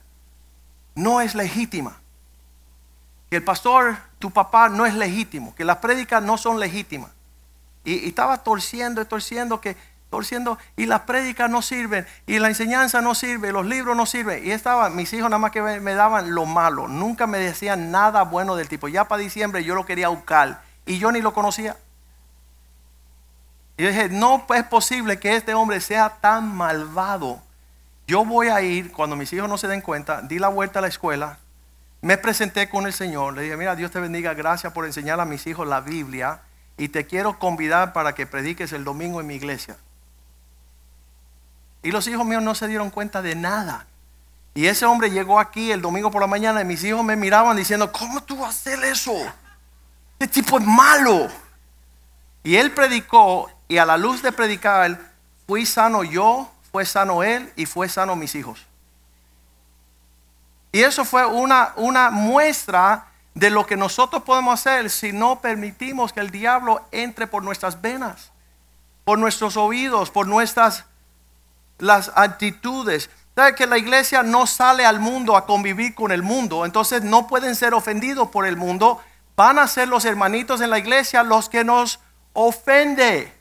[0.95, 1.99] no es legítima
[3.29, 7.11] que el pastor, tu papá, no es legítimo, que las prédicas no son legítimas.
[7.83, 9.77] Y, estaba torciendo y torciendo que
[10.09, 14.45] torciendo y las prédicas no sirven y la enseñanza no sirve, los libros no sirven.
[14.45, 18.23] Y estaba, mis hijos nada más que me, daban lo malo, nunca me decían nada
[18.23, 18.87] bueno del tipo.
[18.87, 21.75] Ya para diciembre yo lo quería buscar y yo ni lo conocía.
[23.77, 27.41] Y yo dije, no es posible que este hombre sea tan malvado.
[28.07, 30.81] Yo voy a ir, cuando mis hijos no se den cuenta, di la vuelta a
[30.81, 31.39] la escuela,
[32.05, 35.25] me presenté con el Señor, le dije, mira, Dios te bendiga, gracias por enseñar a
[35.25, 36.39] mis hijos la Biblia
[36.77, 39.75] y te quiero convidar para que prediques el domingo en mi iglesia.
[41.81, 43.87] Y los hijos míos no se dieron cuenta de nada.
[44.53, 47.57] Y ese hombre llegó aquí el domingo por la mañana y mis hijos me miraban
[47.57, 49.11] diciendo, ¿cómo tú vas a hacer eso?
[50.19, 51.27] Este tipo es malo.
[52.43, 54.95] Y él predicó y a la luz de predicar,
[55.47, 58.67] fui sano yo, fue sano él y fue sano mis hijos.
[60.75, 66.11] Y eso fue una, una muestra de lo que nosotros podemos hacer si no permitimos
[66.11, 68.33] que el diablo entre por nuestras venas,
[69.05, 70.83] por nuestros oídos, por nuestras
[71.77, 73.09] las actitudes.
[73.35, 76.65] ¿Sabe que la iglesia no sale al mundo a convivir con el mundo?
[76.65, 79.01] Entonces no pueden ser ofendidos por el mundo.
[79.37, 82.01] Van a ser los hermanitos en la iglesia los que nos
[82.33, 83.33] ofende.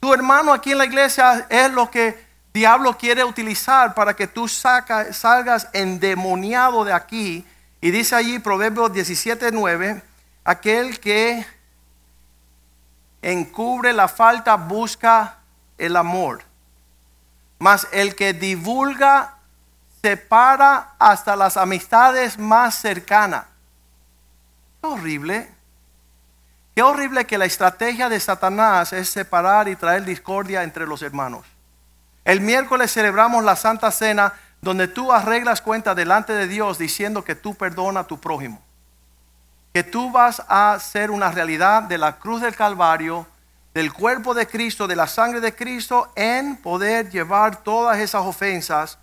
[0.00, 4.48] Tu hermano aquí en la iglesia es lo que diablo quiere utilizar para que tú
[4.48, 7.46] salgas endemoniado de aquí.
[7.80, 10.02] Y dice allí Proverbios 17:9,
[10.44, 11.46] aquel que
[13.22, 15.38] encubre la falta busca
[15.78, 16.42] el amor.
[17.58, 19.36] Mas el que divulga
[20.02, 23.44] separa hasta las amistades más cercanas.
[24.80, 25.50] Qué horrible.
[26.74, 31.44] Qué horrible que la estrategia de Satanás es separar y traer discordia entre los hermanos.
[32.24, 37.34] El miércoles celebramos la Santa Cena donde tú arreglas cuenta delante de Dios diciendo que
[37.34, 38.60] tú perdona a tu prójimo.
[39.72, 43.26] Que tú vas a ser una realidad de la cruz del Calvario,
[43.72, 48.98] del cuerpo de Cristo, de la sangre de Cristo, en poder llevar todas esas ofensas,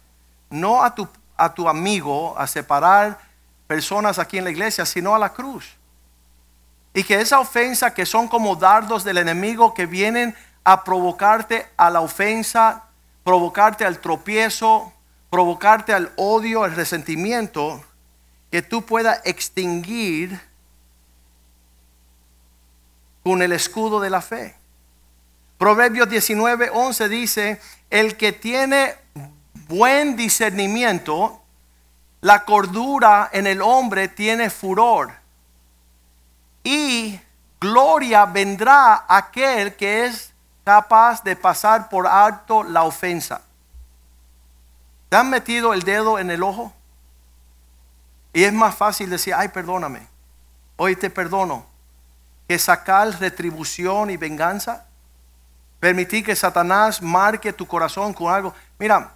[0.50, 1.08] no a tu,
[1.38, 3.18] a tu amigo, a separar
[3.66, 5.78] personas aquí en la iglesia, sino a la cruz.
[6.94, 11.90] Y que esa ofensa que son como dardos del enemigo que vienen a provocarte a
[11.90, 12.87] la ofensa,
[13.28, 14.94] provocarte al tropiezo,
[15.30, 17.84] provocarte al odio, al resentimiento,
[18.50, 20.40] que tú puedas extinguir
[23.26, 24.56] con el escudo de la fe.
[25.58, 28.96] Proverbios 19, 11 dice, el que tiene
[29.68, 31.42] buen discernimiento,
[32.22, 35.12] la cordura en el hombre tiene furor.
[36.64, 37.20] Y
[37.60, 40.34] gloria vendrá aquel que es
[40.68, 43.42] capaz de pasar por alto la ofensa.
[45.08, 46.74] ¿Te han metido el dedo en el ojo?
[48.34, 50.06] Y es más fácil decir, ay, perdóname,
[50.76, 51.66] hoy te perdono,
[52.50, 54.86] que sacar retribución y venganza.
[55.80, 58.54] Permitir que Satanás marque tu corazón con algo.
[58.78, 59.14] Mira,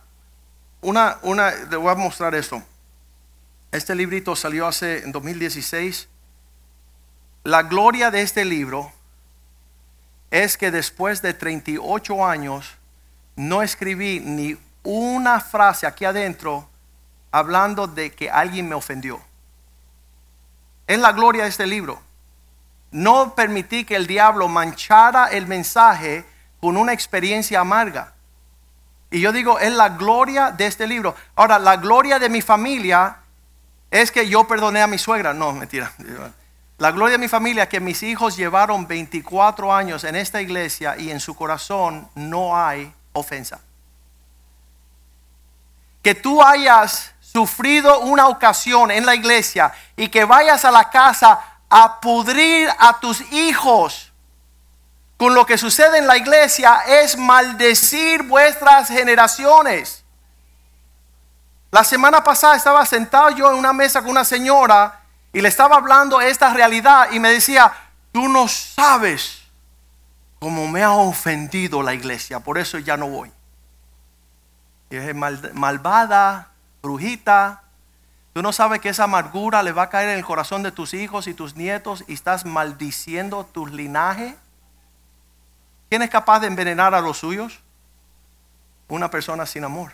[0.80, 2.64] una, una, le voy a mostrar esto.
[3.74, 6.08] Este librito salió hace en 2016.
[7.44, 8.94] La gloria de este libro
[10.32, 12.78] es que después de 38 años
[13.36, 16.68] no escribí ni una frase aquí adentro
[17.32, 19.22] hablando de que alguien me ofendió.
[20.88, 22.02] Es la gloria de este libro.
[22.92, 26.26] No permití que el diablo manchara el mensaje
[26.60, 28.14] con una experiencia amarga.
[29.10, 31.16] Y yo digo, es la gloria de este libro.
[31.36, 33.18] Ahora, la gloria de mi familia
[33.90, 35.34] es que yo perdoné a mi suegra.
[35.34, 35.92] No, mentira.
[36.82, 41.12] La gloria de mi familia que mis hijos llevaron 24 años en esta iglesia y
[41.12, 43.60] en su corazón no hay ofensa.
[46.02, 51.40] Que tú hayas sufrido una ocasión en la iglesia y que vayas a la casa
[51.70, 54.12] a pudrir a tus hijos
[55.18, 60.04] con lo que sucede en la iglesia es maldecir vuestras generaciones.
[61.70, 65.01] La semana pasada estaba sentado yo en una mesa con una señora
[65.34, 67.74] y le estaba hablando esta realidad y me decía,
[68.12, 69.44] tú no sabes
[70.40, 73.32] cómo me ha ofendido la iglesia, por eso ya no voy.
[74.90, 76.50] Y mal- malvada,
[76.82, 77.64] brujita,
[78.34, 80.94] tú no sabes que esa amargura le va a caer en el corazón de tus
[80.94, 84.36] hijos y tus nietos y estás maldiciendo tu linaje.
[85.90, 87.60] ¿Quién es capaz de envenenar a los suyos?
[88.90, 89.94] Una persona sin amor.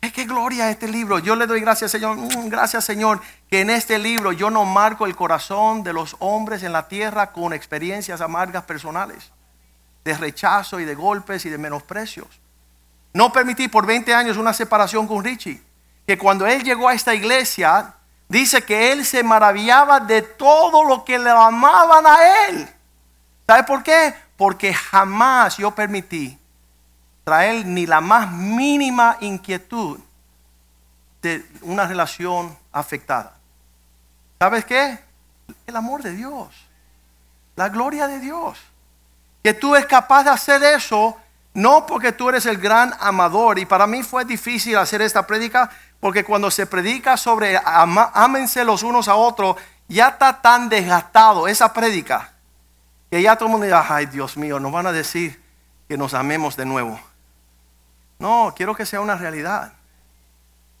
[0.00, 1.18] Es que gloria a este libro.
[1.18, 2.16] Yo le doy gracias, Señor.
[2.16, 3.20] Mm, Gracias, Señor,
[3.50, 7.32] que en este libro yo no marco el corazón de los hombres en la tierra
[7.32, 9.32] con experiencias amargas personales,
[10.04, 12.28] de rechazo y de golpes y de menosprecios.
[13.12, 15.62] No permití por 20 años una separación con Richie.
[16.06, 17.94] Que cuando él llegó a esta iglesia,
[18.28, 22.68] dice que él se maravillaba de todo lo que le amaban a él.
[23.46, 24.14] ¿Sabe por qué?
[24.36, 26.37] Porque jamás yo permití
[27.28, 29.98] traer ni la más mínima inquietud
[31.20, 33.34] de una relación afectada.
[34.38, 34.98] ¿Sabes qué?
[35.66, 36.48] El amor de Dios.
[37.54, 38.58] La gloria de Dios.
[39.42, 41.18] Que tú eres capaz de hacer eso,
[41.52, 43.58] no porque tú eres el gran amador.
[43.58, 45.68] Y para mí fue difícil hacer esta prédica,
[46.00, 49.56] porque cuando se predica sobre ama- ámense los unos a otros,
[49.86, 52.32] ya está tan desgastado esa prédica
[53.10, 55.42] que ya todo el mundo dice, ay Dios mío, nos van a decir
[55.88, 56.98] que nos amemos de nuevo.
[58.18, 59.72] No, quiero que sea una realidad.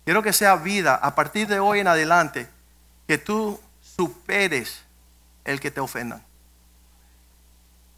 [0.04, 2.48] Quiero que sea vida a partir de hoy en adelante,
[3.06, 4.82] que tú superes
[5.44, 6.24] el que te ofendan.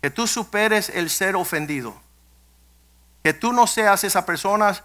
[0.02, 1.94] Que tú superes el ser ofendido.
[3.22, 4.82] Que tú no seas esas personas,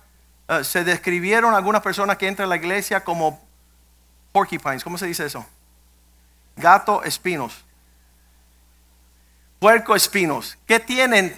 [0.47, 3.43] eh, se describieron algunas personas que entran a la iglesia como
[4.31, 5.45] porcupines, ¿cómo se dice eso?
[6.57, 7.65] Gato espinos
[9.65, 11.35] puerco espinos, que tienen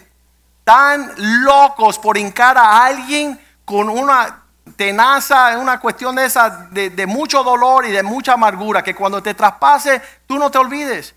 [0.68, 1.13] tan
[1.45, 4.43] locos por hincar a alguien con una
[4.76, 9.34] tenaza, una cuestión de esa, de, mucho dolor y de mucha amargura, que cuando te
[9.34, 11.15] traspase, tú no te olvides.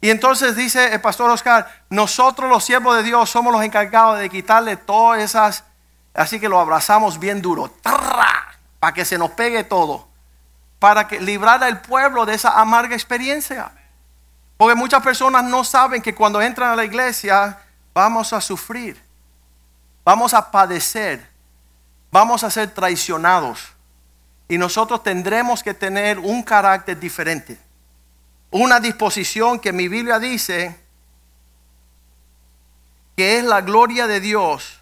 [0.00, 4.28] Y entonces dice el pastor Oscar, nosotros los siervos de Dios somos los encargados de
[4.28, 5.62] quitarle todas esas
[6.18, 7.72] Así que lo abrazamos bien duro,
[8.80, 10.08] para que se nos pegue todo,
[10.80, 13.70] para que librar al pueblo de esa amarga experiencia.
[14.56, 17.56] Porque muchas personas no saben que cuando entran a la iglesia
[17.98, 18.96] vamos a sufrir,
[20.04, 21.28] vamos a padecer,
[22.12, 23.72] vamos a ser traicionados.
[24.46, 27.58] Y nosotros tendremos que tener un carácter diferente.
[28.52, 30.78] Una disposición que mi Biblia dice
[33.16, 34.80] que es la gloria de Dios.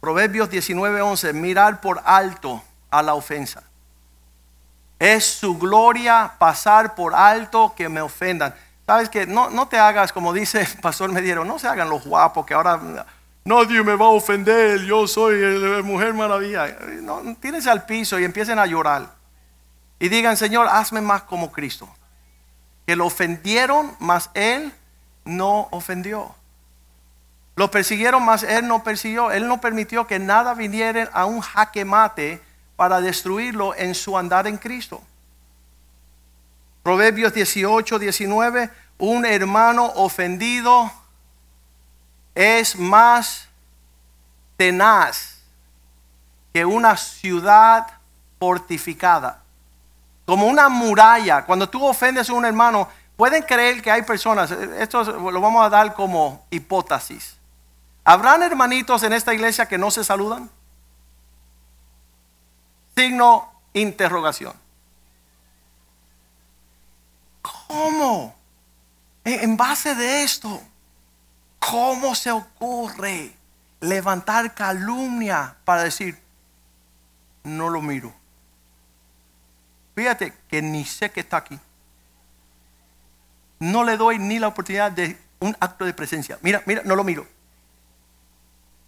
[0.00, 3.62] Proverbios 19:11, mirar por alto a la ofensa.
[4.98, 8.54] Es su gloria pasar por alto que me ofendan.
[8.90, 12.04] Sabes que no, no te hagas, como dice el pastor Mediero, no se hagan los
[12.04, 13.06] guapos que ahora
[13.44, 16.76] nadie me va a ofender, yo soy la mujer maravilla.
[17.00, 19.06] No, tírense al piso y empiecen a llorar.
[20.00, 21.88] Y digan, Señor, hazme más como Cristo.
[22.84, 24.72] Que lo ofendieron, mas Él
[25.24, 26.34] no ofendió.
[27.54, 29.30] Lo persiguieron, mas Él no persiguió.
[29.30, 32.42] Él no permitió que nada viniera a un jaque mate
[32.74, 35.00] para destruirlo en su andar en Cristo.
[36.82, 40.90] Proverbios 18, 19, un hermano ofendido
[42.34, 43.48] es más
[44.56, 45.38] tenaz
[46.52, 47.86] que una ciudad
[48.38, 49.42] fortificada.
[50.26, 51.44] Como una muralla.
[51.44, 55.68] Cuando tú ofendes a un hermano, pueden creer que hay personas, esto lo vamos a
[55.68, 57.36] dar como hipótesis.
[58.04, 60.48] ¿Habrán hermanitos en esta iglesia que no se saludan?
[62.96, 64.54] Signo interrogación.
[67.70, 68.34] ¿Cómo?
[69.24, 70.60] En base de esto,
[71.60, 73.32] ¿cómo se ocurre
[73.78, 76.18] levantar calumnia para decir,
[77.44, 78.12] no lo miro?
[79.94, 81.60] Fíjate que ni sé que está aquí.
[83.60, 86.40] No le doy ni la oportunidad de un acto de presencia.
[86.42, 87.24] Mira, mira, no lo miro.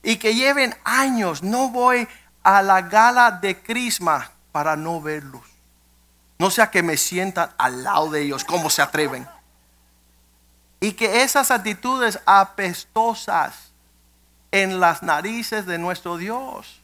[0.03, 2.09] Y que lleven años, no voy
[2.43, 5.52] a la gala de Crisma para no verlos.
[6.43, 9.28] No sea que me sientan al lado de ellos, ¿cómo se atreven?
[10.80, 13.70] Y que esas actitudes apestosas
[14.51, 16.82] en las narices de nuestro Dios.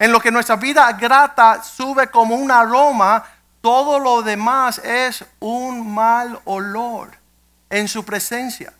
[0.00, 3.22] En lo que nuestra vida grata sube como un aroma,
[3.60, 7.16] todo lo demás es un mal olor
[7.70, 8.72] en su presencia.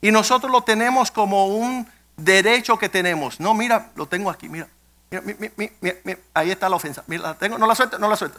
[0.00, 1.86] Y nosotros lo tenemos como un
[2.16, 3.38] derecho que tenemos.
[3.38, 4.66] No, mira, lo tengo aquí, mira
[6.32, 7.04] ahí está la ofensa.
[7.06, 8.38] Mira, tengo, no la suelta, no la suelta.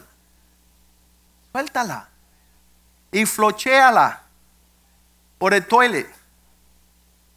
[1.52, 2.08] Suéltala.
[3.12, 4.22] Y flochéala
[5.38, 6.08] por el toilet.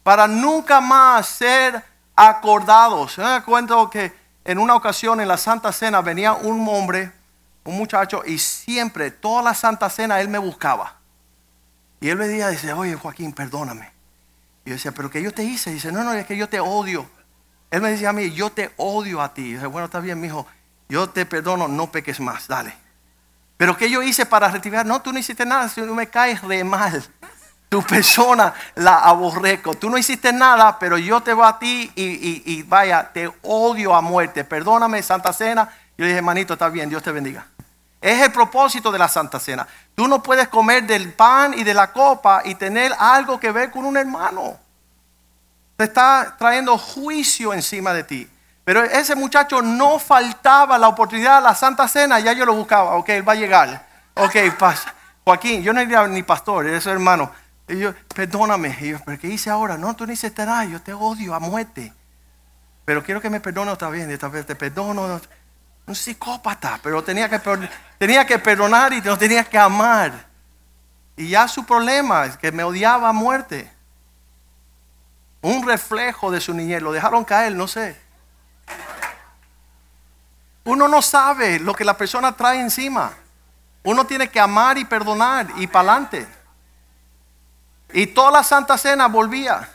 [0.02, 1.82] Para nunca más ser
[2.14, 3.18] acordados.
[3.18, 4.12] Me cuento que
[4.44, 7.12] en una ocasión en la Santa Cena venía un hombre,
[7.64, 10.96] un muchacho, y siempre, toda la Santa Cena, él me buscaba.
[12.00, 13.90] Y él me decía, dice, oye Joaquín, perdóname.
[14.64, 15.70] Y yo decía, pero ¿qué yo te hice?
[15.70, 17.08] dice, no, no, es que yo te odio.
[17.70, 19.42] Él me decía a mí, yo te odio a ti.
[19.42, 20.46] Y dije, bueno, está bien, mi hijo,
[20.88, 22.83] yo te perdono, no peques más, dale.
[23.56, 24.84] Pero ¿qué yo hice para retirar?
[24.84, 27.04] No, tú no hiciste nada, si me caes re mal.
[27.68, 29.74] Tu persona la aborreco.
[29.74, 34.00] Tú no hiciste nada, pero yo te voy a ti y, vaya, te odio a
[34.00, 34.44] muerte.
[34.44, 35.68] Perdóname, Santa Cena.
[35.96, 37.46] Yo dije, hermanito, está bien, Dios te bendiga.
[38.00, 39.66] Es el propósito de la Santa Cena.
[39.94, 43.70] Tú no puedes comer del pan y de la copa y tener algo que ver
[43.70, 44.64] con un hermano
[45.76, 48.28] te está trayendo juicio encima de ti.
[48.64, 52.96] Pero ese muchacho no faltaba la oportunidad a la Santa Cena, ya yo lo buscaba,
[52.96, 53.86] ok, él va a llegar.
[54.14, 54.36] Ok.
[55.24, 57.30] Joaquín, yo no era ni pastor, era su hermano.
[57.68, 58.76] Y yo, perdóname.
[58.80, 59.76] Y yo, ¿pero qué hice ahora?
[59.76, 61.92] No, tú no hiciste nada, yo te odio a muerte.
[62.84, 65.20] Pero quiero que me perdone otra vez, esta vez te perdono.
[65.86, 67.40] Un psicópata, pero tenía que,
[67.98, 70.12] tenía que perdonar y no tenía que amar.
[71.16, 73.70] Y ya su problema es que me odiaba a muerte
[75.42, 76.82] un reflejo de su niñez.
[76.82, 78.03] Lo dejaron caer, no sé.
[80.64, 83.12] Uno no sabe lo que la persona trae encima.
[83.82, 86.26] Uno tiene que amar y perdonar y para adelante.
[87.92, 89.68] Y toda la Santa Cena volvía.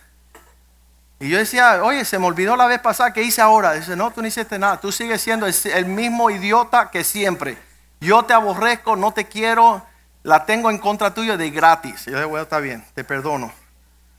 [1.20, 3.74] Y yo decía, oye, se me olvidó la vez pasada, ¿qué hice ahora?
[3.74, 7.58] Dice, no, tú no hiciste nada, tú sigues siendo el mismo idiota que siempre.
[8.00, 9.86] Yo te aborrezco, no te quiero,
[10.24, 12.08] la tengo en contra tuya de gratis.
[12.08, 13.52] Y yo digo, bueno, está bien, te perdono.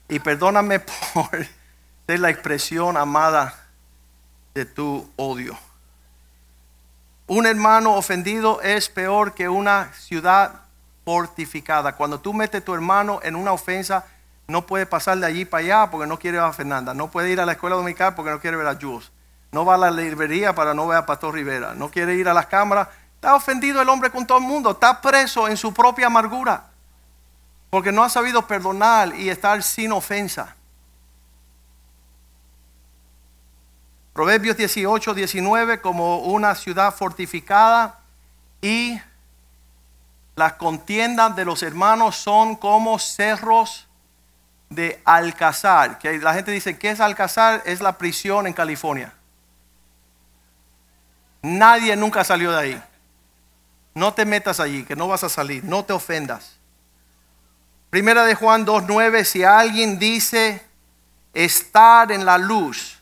[0.07, 0.79] Y perdóname
[1.13, 1.29] por
[2.07, 3.55] ser la expresión amada
[4.53, 5.57] de tu odio.
[7.27, 10.61] Un hermano ofendido es peor que una ciudad
[11.05, 11.95] fortificada.
[11.95, 14.05] Cuando tú metes a tu hermano en una ofensa,
[14.47, 16.93] no puede pasar de allí para allá porque no quiere ver a Fernanda.
[16.93, 19.11] No puede ir a la escuela dominical porque no quiere ver a Jules.
[19.51, 21.73] No va a la librería para no ver a Pastor Rivera.
[21.73, 22.89] No quiere ir a las cámaras.
[23.15, 24.71] Está ofendido el hombre con todo el mundo.
[24.71, 26.71] Está preso en su propia amargura
[27.71, 30.55] porque no ha sabido perdonar y estar sin ofensa.
[34.21, 38.01] Proverbios 18, 19 como una ciudad fortificada
[38.61, 39.01] y
[40.35, 43.87] las contiendas de los hermanos son como cerros
[44.69, 45.97] de Alcazar.
[45.97, 47.63] Que la gente dice, ¿qué es Alcazar?
[47.65, 49.11] Es la prisión en California.
[51.41, 52.83] Nadie nunca salió de ahí.
[53.95, 55.63] No te metas allí, que no vas a salir.
[55.63, 56.59] No te ofendas.
[57.89, 60.63] Primera de Juan 2.9, si alguien dice
[61.33, 63.00] estar en la luz.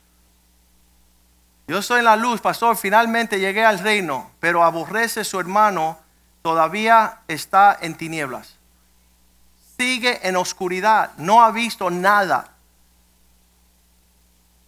[1.69, 5.99] Yo en la luz, pastor, finalmente llegué al reino, pero aborrece su hermano,
[6.41, 8.55] todavía está en tinieblas.
[9.77, 12.49] Sigue en oscuridad, no ha visto nada,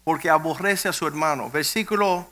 [0.04, 1.50] porque aborrece a su hermano.
[1.50, 2.28] Versículo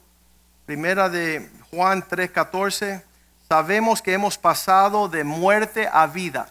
[0.67, 3.03] primera de Juan 3:14,
[3.47, 6.47] sabemos que hemos pasado de muerte a vida.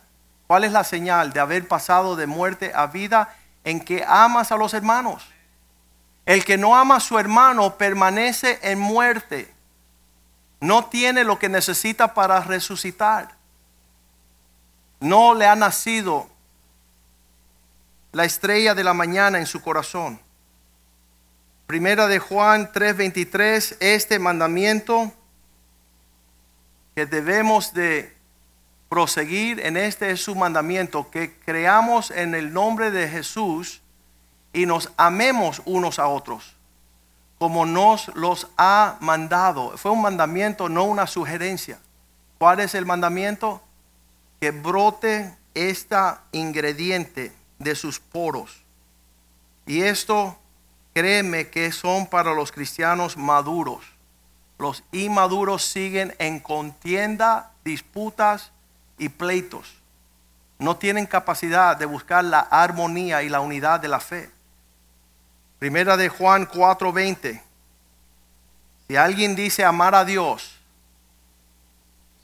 [0.49, 3.33] ¿Cuál es la señal de haber pasado de muerte a vida?
[3.63, 5.25] En que amas a los hermanos.
[6.29, 9.51] El que no ama a su hermano permanece en muerte.
[10.61, 13.35] No tiene lo que necesita para resucitar.
[15.01, 16.29] No le ha nacido
[18.13, 20.21] la estrella de la mañana en su corazón.
[21.67, 25.11] Primera de Juan 3:23, este mandamiento
[26.95, 28.15] que debemos de
[28.91, 33.81] proseguir en este es su mandamiento, que creamos en el nombre de Jesús
[34.53, 36.57] y nos amemos unos a otros,
[37.39, 39.77] como nos los ha mandado.
[39.77, 41.79] Fue un mandamiento, no una sugerencia.
[42.39, 43.63] ¿Cuál es el mandamiento?
[44.41, 45.97] Que brote este
[46.33, 48.63] ingrediente de sus poros.
[49.67, 50.39] Y esto,
[50.95, 53.85] créeme que son para los cristianos maduros.
[54.59, 58.51] Los inmaduros siguen en contienda, disputas
[58.99, 59.75] y pleitos.
[60.59, 64.31] No tienen capacidad de buscar la armonía y la unidad de la fe.
[65.59, 67.43] Primera de Juan 4:20.
[68.87, 70.57] Si alguien dice amar a Dios,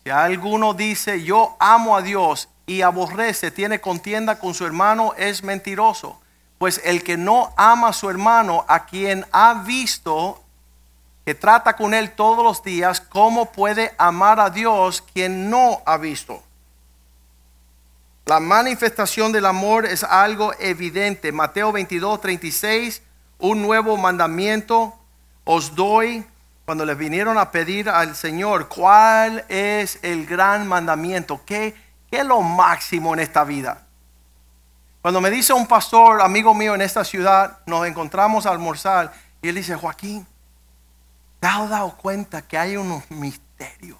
[0.02, 5.42] si alguno dice yo amo a Dios y aborrece, tiene contienda con su hermano, es
[5.42, 6.20] mentiroso.
[6.58, 10.42] Pues el que no ama a su hermano, a quien ha visto,
[11.24, 15.96] que trata con él todos los días, ¿cómo puede amar a Dios quien no ha
[15.96, 16.42] visto?
[18.26, 21.32] La manifestación del amor es algo evidente.
[21.32, 23.02] Mateo 22, 36,
[23.44, 24.94] un nuevo mandamiento
[25.44, 26.24] os doy.
[26.64, 31.42] Cuando les vinieron a pedir al Señor, ¿cuál es el gran mandamiento?
[31.44, 31.74] ¿Qué,
[32.10, 33.82] qué es lo máximo en esta vida?
[35.02, 39.48] Cuando me dice un pastor, amigo mío en esta ciudad, nos encontramos a almorzar y
[39.48, 40.26] él dice, Joaquín,
[41.38, 43.98] ¿te has dado cuenta que hay unos misterios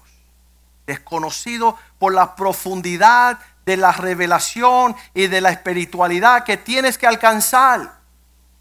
[0.87, 8.04] desconocidos por la profundidad de la revelación y de la espiritualidad que tienes que alcanzar.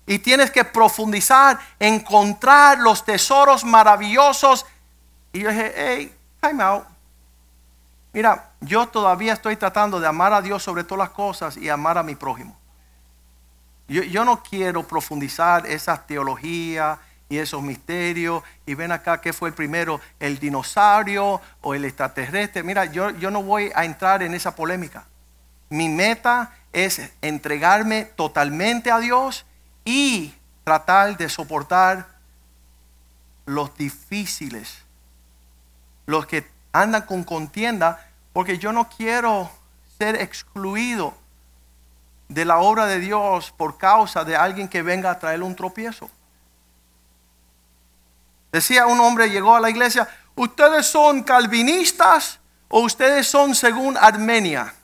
[0.07, 4.67] Y tienes que profundizar, encontrar los tesoros maravillosos.
[5.33, 6.85] Y yo dije, hey, time out.
[8.13, 11.99] Mira, yo todavía estoy tratando de amar a Dios sobre todas las cosas y amar
[11.99, 12.57] a mi prójimo.
[13.89, 16.99] Yo, yo no quiero profundizar esa teología
[17.29, 18.43] y esos misterios.
[18.67, 20.01] Y ven acá, ¿qué fue el primero?
[20.21, 22.63] ¿El dinosaurio o el extraterrestre?
[22.63, 25.05] Mira, yo, yo no voy a entrar en esa polémica.
[25.71, 29.47] Mi meta es entregarme totalmente a Dios
[29.85, 32.07] y tratar de soportar
[33.47, 34.79] los difíciles,
[36.07, 39.51] los que andan con contienda, porque yo no quiero
[39.99, 41.15] ser excluido
[42.29, 46.11] de la obra de Dios por causa de alguien que venga a traer un tropiezo.
[48.51, 54.75] Decía un hombre, llegó a la iglesia, ¿ustedes son calvinistas o ustedes son según Armenia?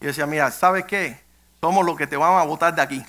[0.00, 1.24] Y decía, mira, ¿sabe qué?
[1.60, 3.04] Somos los que te vamos a votar de aquí.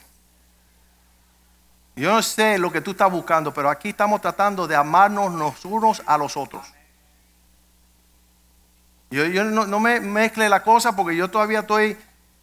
[1.98, 5.66] Yo no sé lo que tú estás buscando, pero aquí estamos tratando de amarnos los
[5.66, 6.64] unos a los otros.
[9.10, 11.98] Yo, no, me mezcle la cosa porque yo todavía estoy,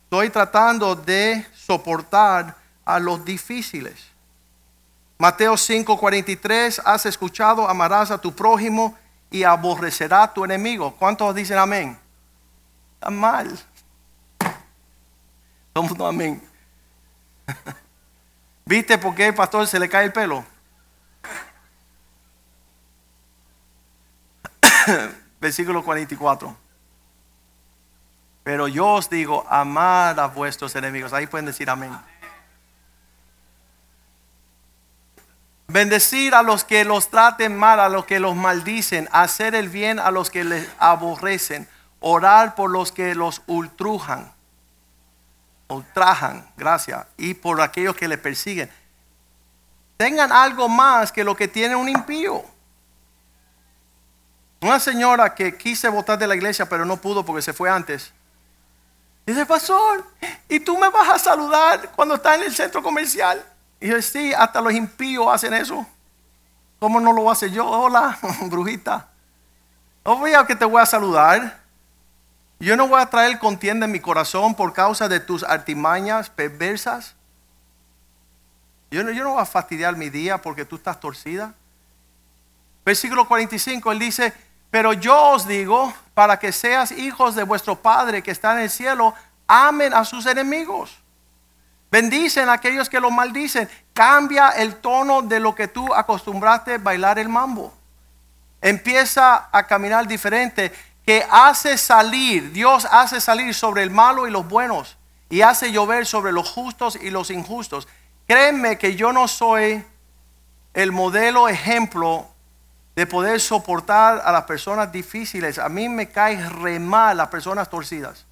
[0.04, 4.08] estoy tratando de soportar a los difíciles.
[5.18, 8.98] Mateo 5:43, has escuchado, amarás a tu prójimo
[9.30, 10.96] y aborrecerá a tu enemigo.
[10.96, 11.96] ¿Cuántos dicen amén?
[12.94, 13.56] Está mal.
[15.72, 16.42] Todo amén.
[18.66, 20.44] ¿Viste por qué el pastor se le cae el pelo?
[25.40, 26.56] Versículo 44.
[28.42, 31.12] Pero yo os digo, amad a vuestros enemigos.
[31.12, 31.98] Ahí pueden decir amén.
[35.66, 39.98] Bendecir a los que los traten mal, a los que los maldicen, hacer el bien
[39.98, 41.66] a los que les aborrecen,
[42.00, 44.33] orar por los que los ultrujan,
[45.68, 48.70] ultrajan, gracias, y por aquellos que le persiguen.
[49.96, 52.44] tengan algo más que lo que tiene un impío.
[54.60, 58.12] Una señora que quise votar de la iglesia, pero no pudo porque se fue antes.
[59.26, 60.04] Dice, pastor,
[60.48, 63.44] ¿y tú me vas a saludar cuando está en el centro comercial?
[63.80, 65.86] Y yo, sí, hasta los impíos hacen eso.
[66.78, 67.66] ¿Cómo no lo hace yo?
[67.66, 69.08] Hola, brujita.
[70.02, 71.63] Obvio que te voy a saludar.
[72.64, 77.14] Yo no voy a traer contienda en mi corazón por causa de tus artimañas perversas.
[78.90, 81.52] Yo no, yo no voy a fastidiar mi día porque tú estás torcida.
[82.82, 84.32] Versículo 45, él dice,
[84.70, 88.70] pero yo os digo, para que seas hijos de vuestro Padre que está en el
[88.70, 89.12] cielo,
[89.46, 90.96] amen a sus enemigos.
[91.90, 93.68] Bendicen a aquellos que lo maldicen.
[93.92, 97.74] Cambia el tono de lo que tú acostumbraste bailar el mambo.
[98.62, 100.72] Empieza a caminar diferente.
[101.06, 104.96] Que hace salir, Dios hace salir sobre el malo y los buenos.
[105.28, 107.88] Y hace llover sobre los justos y los injustos.
[108.26, 109.84] Créeme que yo no soy
[110.72, 112.28] el modelo ejemplo
[112.96, 115.58] de poder soportar a las personas difíciles.
[115.58, 118.26] A mí me cae re mal las personas torcidas.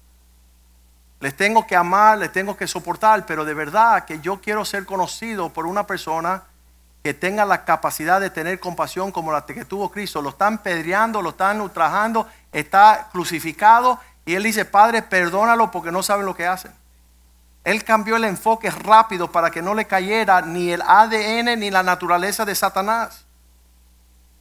[1.19, 4.85] Les tengo que amar, les tengo que soportar, pero de verdad que yo quiero ser
[4.85, 6.43] conocido por una persona
[7.03, 10.21] que tenga la capacidad de tener compasión como la que tuvo Cristo.
[10.21, 16.01] Lo están pedreando, lo están ultrajando, está crucificado y él dice, Padre, perdónalo porque no
[16.01, 16.71] saben lo que hacen.
[17.63, 21.83] Él cambió el enfoque rápido para que no le cayera ni el ADN ni la
[21.83, 23.25] naturaleza de Satanás.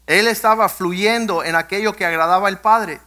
[0.06, 3.00] Él estaba fluyendo en aquello que agradaba al Padre.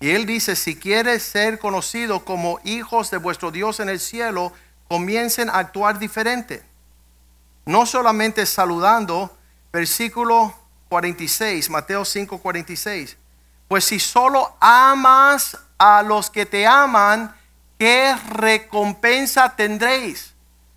[0.00, 4.52] Y él dice, si quieres ser conocido como hijos de vuestro Dios en el cielo,
[4.88, 6.62] comiencen a actuar diferente.
[7.66, 9.36] No solamente saludando,
[9.72, 10.54] versículo
[10.94, 13.16] 46, Mateo 5, 46.
[13.66, 17.34] Pues si solo amas a los que te aman,
[17.80, 20.34] ¿qué recompensa tendréis?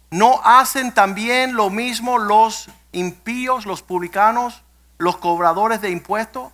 [0.09, 4.63] ¿No hacen también lo mismo los impíos, los publicanos,
[4.97, 6.51] los cobradores de impuestos?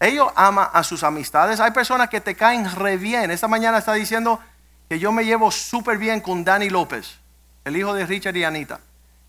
[0.00, 1.60] Ellos aman a sus amistades.
[1.60, 3.30] Hay personas que te caen re bien.
[3.30, 4.40] Esta mañana está diciendo
[4.88, 7.20] que yo me llevo súper bien con Danny López,
[7.64, 8.80] el hijo de Richard y Anita.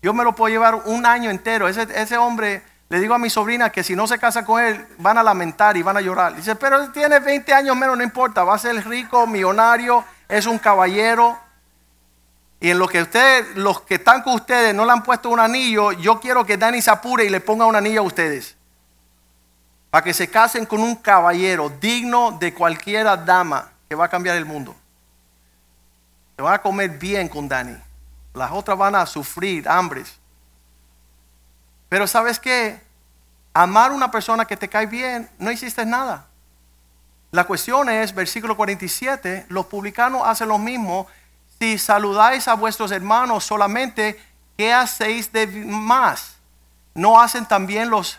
[0.02, 1.68] Yo me lo puedo llevar un año entero.
[1.68, 4.86] Ese, ese hombre, le digo a mi sobrina que si no se casa con él,
[4.98, 6.36] van a lamentar y van a llorar.
[6.36, 8.44] Dice, pero él tiene 20 años menos, no importa.
[8.44, 11.36] Va a ser rico, millonario, es un caballero.
[12.60, 15.40] Y en lo que ustedes, los que están con ustedes no le han puesto un
[15.40, 18.54] anillo, yo quiero que Dani se apure y le ponga un anillo a ustedes.
[19.90, 24.36] Para que se casen con un caballero digno de cualquiera dama que va a cambiar
[24.36, 24.76] el mundo.
[26.36, 27.76] Se van a comer bien con Dani.
[28.34, 30.16] Las otras van a sufrir hambres.
[31.88, 32.83] Pero sabes qué?
[33.54, 36.26] Amar a una persona que te cae bien, no hiciste nada.
[37.30, 41.06] La cuestión es, versículo 47, los publicanos hacen lo mismo
[41.58, 44.20] si saludáis a vuestros hermanos solamente,
[44.56, 46.36] ¿qué hacéis de más?
[46.94, 48.18] ¿No hacen también los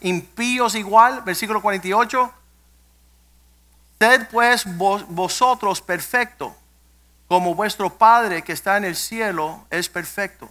[0.00, 1.22] impíos igual?
[1.22, 2.32] Versículo 48.
[4.00, 4.64] Sed pues
[5.08, 6.52] vosotros perfectos,
[7.28, 10.50] como vuestro Padre que está en el cielo es perfecto.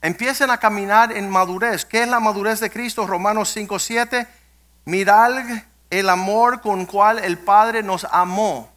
[0.00, 1.84] Empiecen a caminar en madurez.
[1.84, 3.06] ¿Qué es la madurez de Cristo?
[3.06, 4.26] Romanos 5, 7.
[4.84, 5.32] Mirad
[5.90, 8.70] el amor con cual el Padre nos amó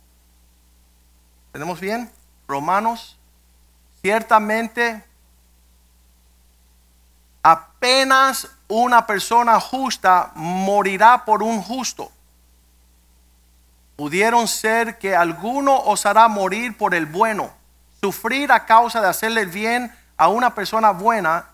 [1.51, 2.09] ¿Tenemos bien?
[2.47, 3.17] Romanos.
[4.01, 5.03] Ciertamente,
[7.43, 12.11] apenas una persona justa morirá por un justo.
[13.95, 17.51] Pudieron ser que alguno os hará morir por el bueno,
[17.99, 21.47] sufrir a causa de hacerle el bien a una persona buena.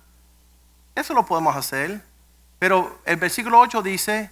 [0.94, 2.04] Eso lo podemos hacer.
[2.60, 4.30] Pero el versículo 8 dice,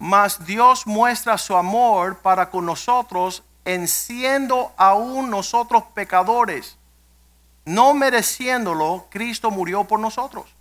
[0.00, 6.76] mas Dios muestra su amor para con nosotros en siendo aún nosotros pecadores,
[7.64, 10.52] no mereciéndolo, Cristo murió por nosotros.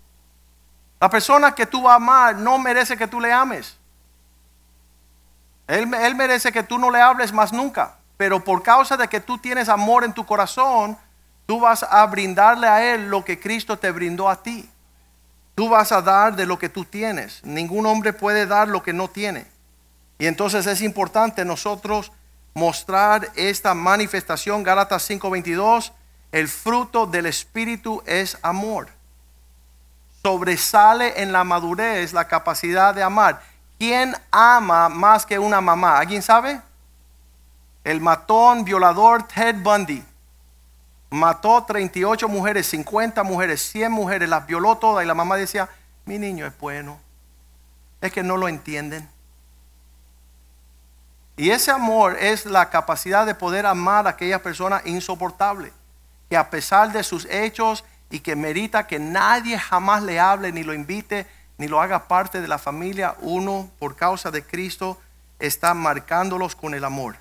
[1.00, 3.80] La persona que tú vas a amar no merece que tú le ames.
[5.66, 7.96] Él, él, merece que tú no le hables más nunca.
[8.16, 11.00] Pero por causa de que tú tienes amor en tu corazón,
[11.48, 14.70] tú vas a brindarle a Él lo que Cristo te brindó a ti.
[15.56, 17.44] Tú vas a dar de lo que tú tienes.
[17.44, 19.48] Ningún hombre puede dar lo que no tiene.
[20.20, 22.12] Y entonces es importante nosotros
[22.54, 24.62] mostrar esta manifestación.
[24.62, 25.94] Gálatas 5:22,
[26.32, 28.90] el fruto del Espíritu es amor.
[30.22, 33.42] Sobresale en la madurez la capacidad de amar.
[33.80, 35.98] ¿Quién ama más que una mamá?
[35.98, 36.62] ¿Alguien sabe?
[37.84, 40.04] El matón violador Ted Bundy
[41.10, 45.70] mató 38 mujeres, 50 mujeres, 100 mujeres, las violó todas y la mamá decía,
[46.06, 47.00] mi niño es bueno.
[48.02, 49.10] Es que no lo entienden.
[51.36, 55.72] Y ese amor es la capacidad de poder amar a aquella persona insoportable.
[56.30, 60.64] que a pesar de sus hechos y que merita que nadie jamás le hable ni
[60.64, 61.26] lo invite
[61.58, 65.00] ni lo haga parte de la familia, uno por causa de Cristo
[65.40, 67.16] está marcándolos con el amor.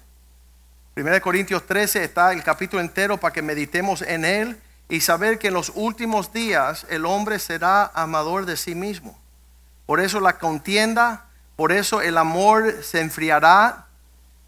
[0.98, 5.48] 1 Corintios 13 está el capítulo entero para que meditemos en él y saber que
[5.48, 9.18] en los últimos días el hombre será amador de sí mismo.
[9.84, 13.88] Por eso la contienda, por eso el amor se enfriará,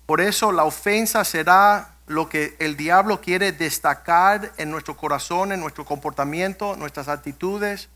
[0.06, 5.60] por eso la ofensa será lo que el diablo quiere destacar en nuestro corazón, en
[5.60, 7.90] nuestro comportamiento, nuestras actitudes,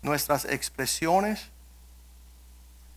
[0.00, 1.50] nuestras expresiones.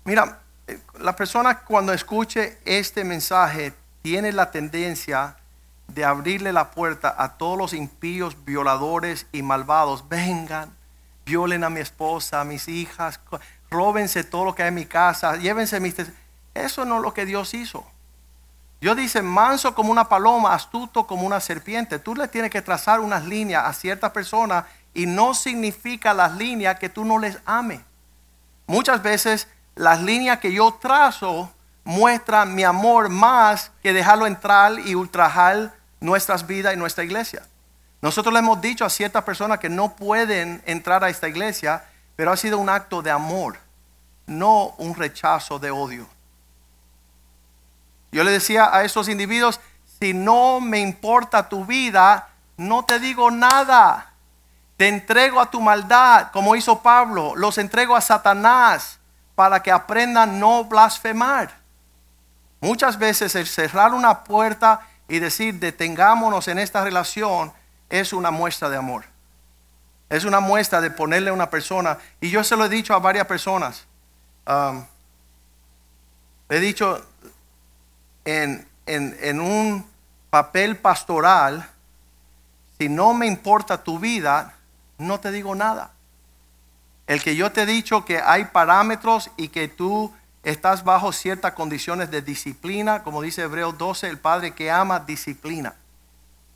[0.06, 5.38] Mira, eh, la persona cuando escuche este mensaje tiene la tendencia
[5.88, 10.08] de abrirle la puerta a todos los impíos, violadores y malvados.
[10.10, 10.72] Vengan,
[11.26, 13.20] violen a mi esposa, a mis hijas,
[13.70, 15.96] róbense todo lo que hay en mi casa, llévense mis...
[16.54, 17.86] Eso no es lo que Dios hizo.
[18.82, 22.00] Dios dice, manso como una paloma, astuto como una serpiente.
[22.00, 26.80] Tú le tienes que trazar unas líneas a ciertas personas y no significa las líneas
[26.80, 27.82] que tú no les ames.
[28.66, 31.52] Muchas veces las líneas que yo trazo
[31.84, 37.44] muestran mi amor más que dejarlo entrar y ultrajar nuestras vidas y nuestra iglesia.
[38.02, 41.84] Nosotros le hemos dicho a ciertas personas que no pueden entrar a esta iglesia,
[42.16, 43.60] pero ha sido un acto de amor,
[44.26, 46.08] no un rechazo de odio.
[48.12, 49.60] Yo le decía a esos individuos,
[50.00, 54.14] si no me importa tu vida, no te digo nada.
[54.78, 59.00] Te entrego a tu maldad, como hizo Pablo, los entrego a Satanás
[59.36, 61.61] para que aprendan no blasfemar.
[62.62, 67.52] Muchas veces el cerrar una puerta y decir detengámonos en esta relación
[67.90, 69.04] es una muestra de amor.
[70.10, 71.98] Es una muestra de ponerle a una persona.
[72.22, 73.86] Y yo se lo he dicho a varias personas.
[76.50, 77.06] He dicho
[78.26, 79.90] en un
[80.30, 81.68] papel pastoral,
[82.78, 84.54] si no me importa tu vida,
[84.98, 85.92] no te digo nada.
[87.08, 90.14] El que yo te he dicho que hay parámetros y que tú
[90.44, 95.76] estás bajo ciertas condiciones de disciplina, como dice Hebreos 12, el Padre que ama disciplina.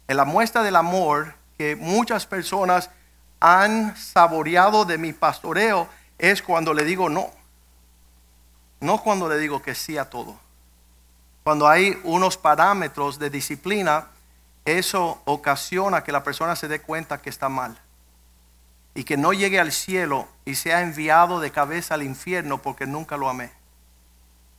[0.07, 2.89] En la muestra del amor que muchas personas
[3.39, 7.29] han saboreado de mi pastoreo es cuando le digo no.
[8.79, 10.39] No cuando le digo que sí a todo.
[11.43, 14.07] Cuando hay unos parámetros de disciplina,
[14.63, 17.79] eso ocasiona que la persona se dé cuenta que está mal.
[18.95, 23.17] Y que no llegue al cielo y sea enviado de cabeza al infierno porque nunca
[23.17, 23.51] lo amé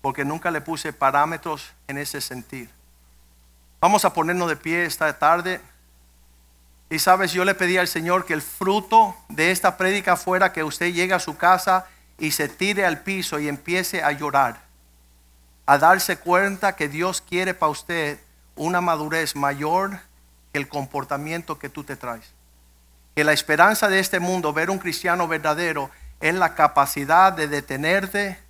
[0.06, 2.70] porque nunca le puse parámetros en ese sentido.
[3.80, 5.60] Vamos a ponernos de pie esta tarde.
[6.88, 10.62] Y sabes, yo le pedí al Señor que el fruto de esta prédica fuera que
[10.62, 11.86] usted llegue a su casa
[12.20, 14.60] y se tire al piso y empiece a llorar.
[15.66, 18.20] A darse cuenta que Dios quiere para usted
[18.54, 19.98] una madurez mayor
[20.52, 22.32] que el comportamiento que tú te traes.
[23.16, 25.90] Que la esperanza de este mundo, ver un cristiano verdadero,
[26.20, 28.45] es la capacidad de detenerte,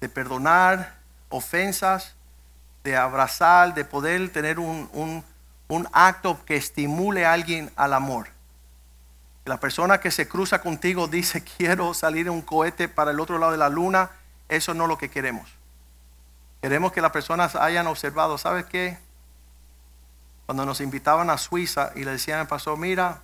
[0.00, 2.14] de perdonar ofensas,
[2.84, 5.24] de abrazar, de poder tener un,
[5.92, 8.28] acto que estimule a alguien al amor.
[9.44, 13.38] La persona que se cruza contigo dice quiero salir en un cohete para el otro
[13.38, 14.10] lado de la luna,
[14.48, 15.50] eso no es lo que queremos.
[16.62, 18.98] Queremos que las personas hayan observado, ¿sabes qué?
[20.46, 23.22] Cuando nos invitaban a Suiza y le decían al pastor, mira,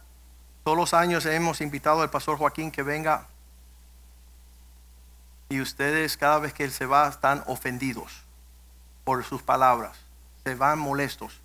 [0.62, 3.26] todos los años hemos invitado al pastor Joaquín que venga
[5.54, 8.10] y ustedes cada vez que él se va están ofendidos
[9.04, 9.96] por sus palabras,
[10.42, 11.40] se van molestos.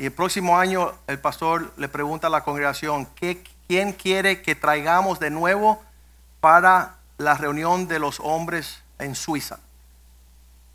[0.00, 4.56] Y el próximo año el pastor le pregunta a la congregación, ¿qué, ¿quién quiere que
[4.56, 5.80] traigamos de nuevo
[6.40, 9.60] para la reunión de los hombres en Suiza?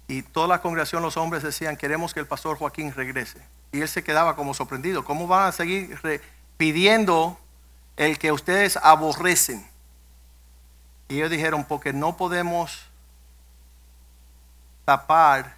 [0.08, 3.42] Y toda la congregación, los hombres decían, queremos que el pastor Joaquín regrese.
[3.74, 5.04] Y él se quedaba como sorprendido.
[5.04, 6.00] ¿Cómo van a seguir
[6.56, 7.38] pidiendo
[7.98, 9.68] el que ustedes aborrecen?
[11.10, 12.88] Y ellos dijeron, porque no podemos
[14.86, 15.56] tapar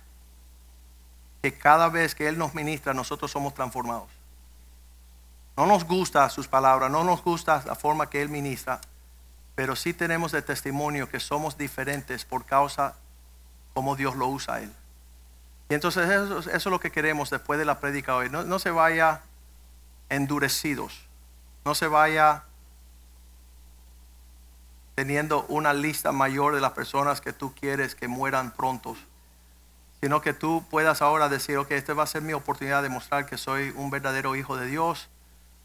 [1.41, 4.09] que cada vez que Él nos ministra, nosotros somos transformados.
[5.55, 8.79] No nos gusta sus palabras, no nos gusta la forma que Él ministra,
[9.55, 12.95] pero sí tenemos el testimonio que somos diferentes por causa
[13.73, 14.73] como Dios lo usa a Él.
[15.69, 18.29] Y entonces eso, es lo que queremos después de la prédica hoy.
[18.29, 19.21] No, no se vaya
[20.09, 21.05] endurecidos,
[21.65, 22.43] no se vaya
[24.99, 28.97] teniendo una lista mayor de las personas que tú quieres que mueran prontos,
[30.01, 33.25] sino que tú puedas ahora decir, ok, esta va a ser mi oportunidad de mostrar
[33.25, 35.07] que soy un verdadero hijo de Dios,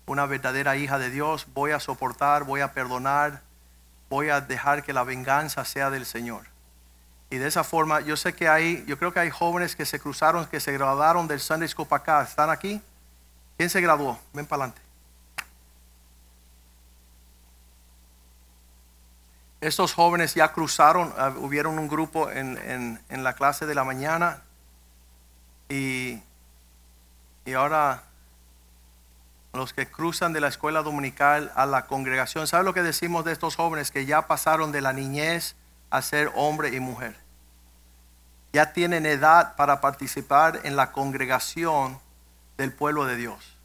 [0.06, 3.42] una verdadera hija de Dios, voy a soportar, voy a perdonar,
[4.08, 6.42] voy a dejar que la venganza sea del Señor.
[7.28, 9.98] Y de esa forma, yo sé que hay, yo creo que hay jóvenes que se
[9.98, 12.22] cruzaron, que se graduaron del Sunday School para acá.
[12.22, 12.80] ¿Están aquí?
[13.56, 14.16] ¿Quién se graduó?
[14.32, 14.83] Ven para adelante.
[19.64, 22.58] Estos jóvenes ya cruzaron, ah, hubieron un grupo en,
[23.08, 24.42] en- la clase de la mañana
[25.70, 26.20] y,
[27.46, 28.02] y ahora
[29.54, 33.32] los que cruzan de la escuela dominical a la congregación, ¿sabe lo que decimos de
[33.32, 35.56] estos jóvenes que ya pasaron de la niñez
[35.88, 37.16] a ser hombre y mujer?
[38.52, 41.98] Ya tienen edad para participar en la congregación
[42.58, 43.56] del pueblo de Dios.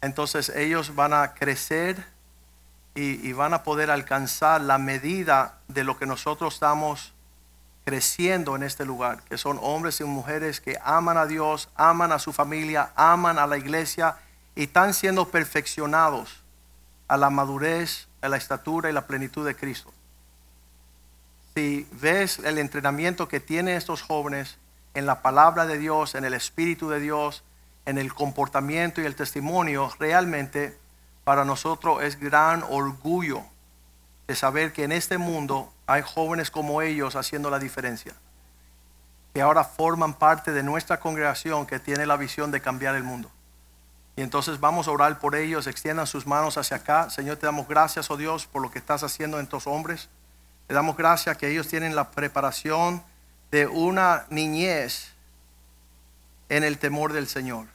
[0.00, 2.06] Entonces ellos van a crecer
[2.94, 7.12] y, van a poder alcanzar la medida de lo que nosotros estamos
[7.84, 12.18] creciendo en este lugar, que son hombres y mujeres que aman a Dios, aman a
[12.18, 14.16] su familia, aman a la iglesia
[14.54, 16.42] y están siendo perfeccionados
[17.08, 19.92] a la madurez, a la estatura y la plenitud de Cristo.
[21.54, 24.58] Si ves el entrenamiento que tienen estos jóvenes
[24.94, 27.42] en la palabra de Dios, en el Espíritu de Dios,
[27.86, 30.78] en el comportamiento y el testimonio, realmente
[31.24, 33.42] para nosotros es gran orgullo
[34.26, 38.14] de saber que en este mundo hay jóvenes como ellos haciendo la diferencia,
[39.34, 43.30] que ahora forman parte de nuestra congregación que tiene la visión de cambiar el mundo.
[44.16, 47.10] Y entonces vamos a orar por ellos, extiendan sus manos hacia acá.
[47.10, 50.08] Señor, te damos gracias, oh Dios, por lo que estás haciendo en estos hombres.
[50.66, 53.02] Te damos gracias que ellos tienen la preparación
[53.50, 55.12] de una niñez
[56.48, 57.66] en el temor del Señor.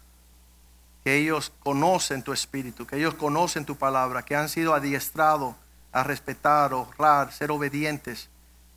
[1.06, 5.56] Que ellos conocen tu espíritu, que ellos conocen tu palabra, que han sido adiestrados
[5.94, 8.30] a respetar, honrar, ser obedientes,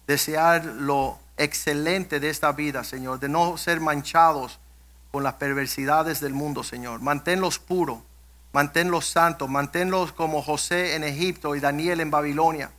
[0.06, 4.60] desear lo excelente de esta vida, Señor, de no ser manchados
[5.10, 7.00] con las perversidades del mundo, Señor.
[7.00, 7.98] Manténlos puros,
[8.52, 12.70] manténlos santos, manténlos como José en Egipto y Daniel en Babilonia,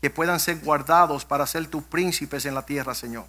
[0.00, 3.26] que puedan ser guardados para ser tus príncipes en la tierra, Señor.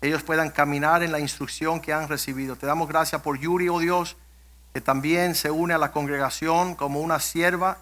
[0.00, 2.56] Ellos puedan caminar en la instrucción que han recibido.
[2.56, 4.16] Te damos gracias por Yuri, oh Dios,
[4.72, 7.78] que también se une a la congregación como una sierva,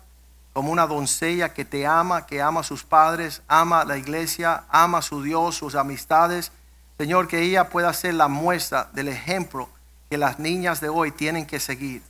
[0.52, 4.64] como una doncella que te ama, que ama a sus padres, ama a la iglesia,
[4.68, 6.50] ama a su Dios, sus amistades.
[6.98, 9.68] Señor, que ella pueda ser la muestra del ejemplo
[10.10, 12.02] que las niñas de hoy tienen que seguir.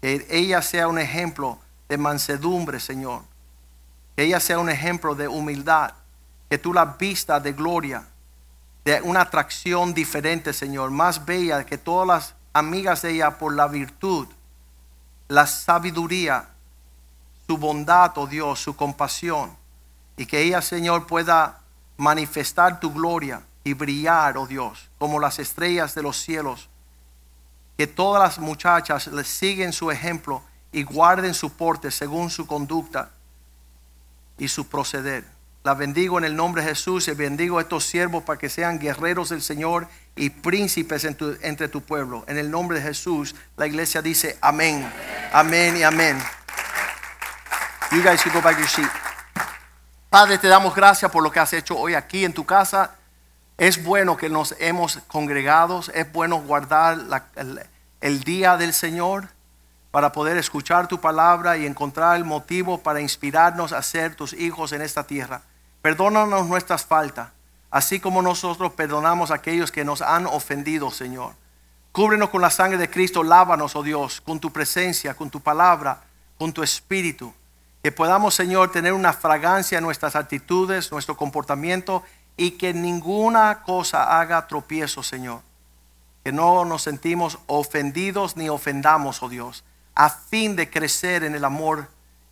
[0.00, 1.58] Que ella sea un ejemplo
[1.88, 3.22] de mansedumbre, Señor.
[4.16, 5.92] Que ella sea un ejemplo de humildad.
[6.48, 8.04] Que tú la vistas de gloria,
[8.84, 13.66] de una atracción diferente, Señor, más bella que todas las amigas de ella por la
[13.66, 14.26] virtud,
[15.28, 16.48] la sabiduría,
[17.46, 19.54] su bondad, oh Dios, su compasión.
[20.16, 21.60] Y que ella, Señor, pueda
[21.98, 26.70] manifestar tu gloria y brillar, oh Dios, como las estrellas de los cielos
[27.76, 30.42] que todas las muchachas le siguen su ejemplo
[30.72, 33.10] y guarden su porte según su conducta
[34.38, 35.24] y su proceder.
[35.64, 38.78] La bendigo en el nombre de Jesús y bendigo a estos siervos para que sean
[38.78, 42.22] guerreros del Señor y príncipes entre tu pueblo.
[42.28, 44.86] En el nombre de Jesús, la iglesia dice amén,
[45.32, 46.18] amén y amén.
[47.92, 48.90] You guys can go back to your seat.
[50.10, 52.96] Padre, te damos gracias por lo que has hecho hoy aquí en tu casa.
[53.56, 56.98] Es bueno que nos hemos congregado, es bueno guardar
[58.02, 59.28] el día del Señor
[59.90, 64.72] para poder escuchar tu palabra y encontrar el motivo para inspirarnos a ser tus hijos
[64.72, 65.40] en esta tierra.
[65.84, 67.28] Perdónanos nuestras faltas,
[67.70, 71.34] así como nosotros perdonamos a aquellos que nos han ofendido, Señor.
[71.92, 76.04] Cúbrenos con la sangre de Cristo, lávanos, oh Dios, con tu presencia, con tu palabra,
[76.38, 77.34] con tu espíritu.
[77.82, 82.02] Que podamos, Señor, tener una fragancia en nuestras actitudes, nuestro comportamiento
[82.34, 85.42] y que ninguna cosa haga tropiezo, Señor.
[86.24, 89.64] Que no nos sentimos ofendidos ni ofendamos, oh Dios,
[89.94, 91.88] a fin de crecer en el amor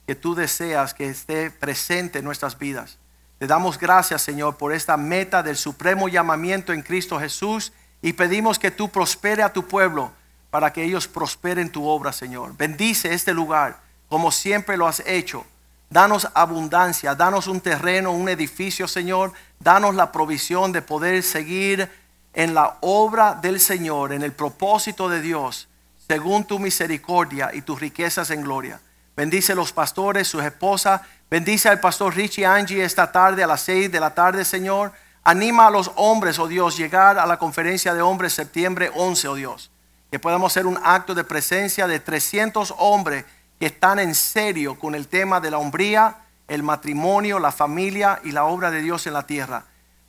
[0.06, 2.96] que tú deseas que esté presente en nuestras vidas.
[3.42, 8.56] Te damos gracias, Señor, por esta meta del supremo llamamiento en Cristo Jesús y pedimos
[8.56, 10.12] que tú prospere a tu pueblo
[10.52, 12.56] para que ellos prosperen tu obra, Señor.
[12.56, 15.44] Bendice este lugar como siempre lo has hecho.
[15.90, 19.32] Danos abundancia, danos un terreno, un edificio, Señor.
[19.58, 21.90] Danos la provisión de poder seguir
[22.34, 25.66] en la obra del Señor, en el propósito de Dios,
[26.06, 28.80] según tu misericordia y tus riquezas en gloria.
[29.16, 31.02] Bendice los pastores, sus esposas.
[31.30, 34.92] Bendice al pastor Richie Angie esta tarde a las seis de la tarde, Señor.
[35.24, 39.34] Anima a los hombres, oh Dios, llegar a la conferencia de hombres septiembre 11, oh
[39.34, 39.70] Dios.
[40.10, 43.24] Que podamos hacer un acto de presencia de 300 hombres
[43.60, 46.16] que están en serio con el tema de la hombría,
[46.48, 49.64] el matrimonio, la familia y la obra de Dios en la tierra.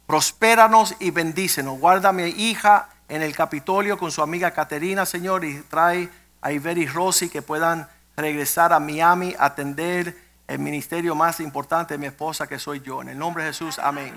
[0.08, 1.80] Prospéranos y bendícenos.
[1.80, 6.10] Guarda a mi hija en el Capitolio con su amiga Caterina, Señor, y trae
[6.42, 10.18] a Iber y Rosy que puedan regresar a Miami atender
[10.48, 13.02] el ministerio más importante de mi esposa que soy yo.
[13.02, 14.14] En el nombre de Jesús, amén.